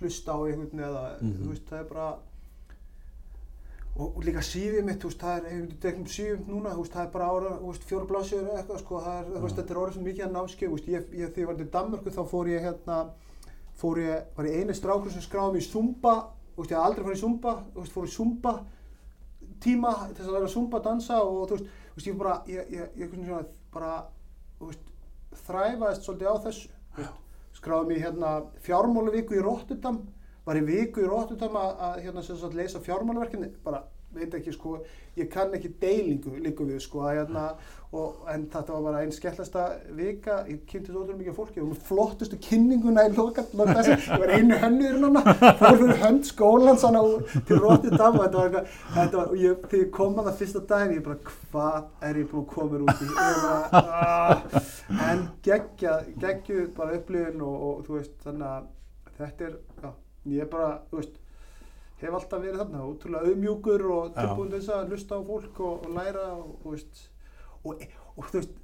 [0.00, 1.36] hlusta á einhvern eða, Mhm.
[1.42, 2.08] þú veist, það er bara,
[3.98, 6.82] og, og líka sífið mitt, þú veist, það er, ef við tekum sífið núna, þú
[6.84, 9.42] veist, það er bara ára, þú veist, fjóra blásjöður eða eitthvað, sko, það er, þú
[9.46, 11.58] veist, þetta er orðið svo mikið að námskeið, þú veist, ég, ég, þegar ég var
[11.62, 12.98] til Danmörku þá fór ég hérna,
[13.78, 16.14] fór ég, var ég eini strákur sem skráði mig í Zumba,
[16.54, 18.54] þú veist, ég aldrei farið í Zumba, þú veist, fór í Zumba
[19.60, 23.26] tíma þess að læra Zumba dansa og þú veist, ég bara, ég, ég, ég, ég
[23.26, 23.44] svona,
[23.74, 23.92] bara,
[24.60, 24.84] þú veist,
[25.48, 27.24] þræfaðist svolítið á þessu, þú veist,
[27.58, 28.32] skráði í hérna
[28.64, 30.02] fjármálavíku í Rotterdam,
[30.46, 32.24] var í viku í Rotterdam að, hérna
[32.56, 33.82] leysa fjármálaverkefni, bara,
[34.14, 34.78] veit ekki, sko,
[35.18, 37.42] ég kann ekki deilingu líku við, sko, að hérna,
[37.92, 39.64] og, en þetta var bara einn skemmtlasta
[39.96, 44.22] vika, ég kynnti svo ótrúlega mikið fólki, með flottustu kynninguna í loka, loka þessi, ég
[44.24, 45.22] var einu hönnur núna,
[45.60, 49.44] fór fyrir hönd skólans hana úr- til Rotterdam og þetta var eitthvað, þetta var, og
[49.44, 52.50] ég, þegar ég kom að það fyrsta daginn, ég bara, hvað er ég búin að
[52.56, 54.60] koma út í, ég bara, ah,
[55.10, 58.68] en geggja, geggju bara upplifin og, og þú veist, þannig að
[59.20, 59.90] þetta er, já,
[60.38, 61.16] ég bara, þú veist,
[62.06, 65.84] hef alltaf verið þarna, ótrúlega auðmjúkur og tilbúin til þess að hlusta á fólk og,
[65.86, 67.04] og læra og, og,
[67.64, 67.84] og,
[68.16, 68.56] og þú veist,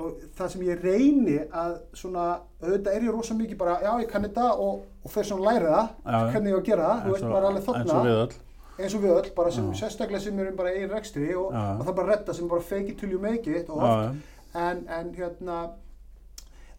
[0.00, 2.26] og það sem ég reyni að svona,
[2.62, 5.50] auðvitað er ég rosa mikið bara, já ég kann þetta og, og fer svona að
[5.50, 8.22] læra það, hvernig ég að gera það, þú veist, er alveg eins og þarna, við
[8.22, 8.40] öll.
[8.80, 11.52] Eins og við öll, bara sem sérstaklega sem erum bara einn rekstri og,
[11.84, 15.10] það bara redda sem bara fake it till you make it og oft, en, en
[15.18, 15.58] hérna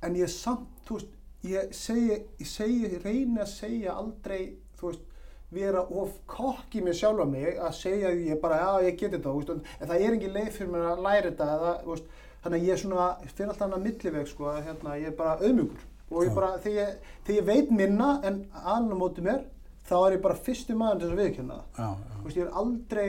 [0.01, 1.11] en ég samt, þú veist
[1.45, 5.07] ég segi, ég segi, reyni að segja aldrei, þú veist
[5.51, 9.37] vera of kokki með sjálfa mig að segja að ég bara, já ég geti þú
[9.37, 12.11] veist, en það er engin leið fyrir mér að læra þetta eða, veist,
[12.43, 15.37] þannig að ég er svona fyrir alltaf hana milliveg, sko, að hérna, ég er bara
[15.41, 15.87] auðmjúkur.
[16.11, 19.43] Og ég bara, þegar ég, þegar ég veit minna en annar móti mér,
[19.87, 22.01] þá er ég bara fyrsti maður til þess að viðkjanna það.
[22.15, 23.07] Þú veist, ég er aldrei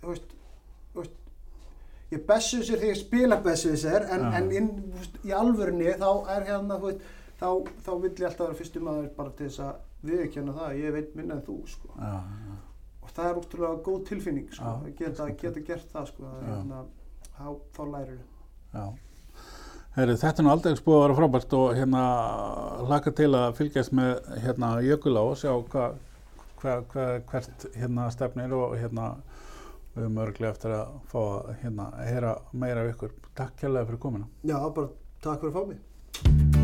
[0.00, 0.34] þú veist,
[0.96, 1.16] veist
[2.10, 6.08] ég bessu sér þegar ég spila bessu sér en, en inn, veist, í alvörunni þá
[6.34, 7.06] er hérna, þú veist,
[7.40, 7.48] þá,
[7.86, 10.96] þá vill ég alltaf vera fyrstu maður bara til þess að viðurkenna það, að ég
[10.96, 11.92] veit minna en þú sko.
[11.96, 12.56] Já, já.
[13.00, 16.42] og það er útrúlega góð tilfinning sko, Já, að geta, geta gert það sko, að,
[16.48, 16.82] hérna,
[17.36, 18.18] þá, lærir
[18.70, 18.84] Já.
[19.96, 22.02] Heyri, þetta er nú aldrei búið að vera frábært og hérna
[22.86, 24.12] hlaka til að fylgjast með
[24.44, 25.88] hérna jökulá og sjá hva,
[26.62, 29.10] hva, hva, hvert hérna stefnir og hérna
[29.96, 33.18] við höfum örglega eftir að fá að hérna heyra meira af ykkur.
[33.34, 34.30] Takk kærlega fyrir komina.
[34.46, 34.92] Já, bara
[35.26, 36.59] takk fyrir að fá mig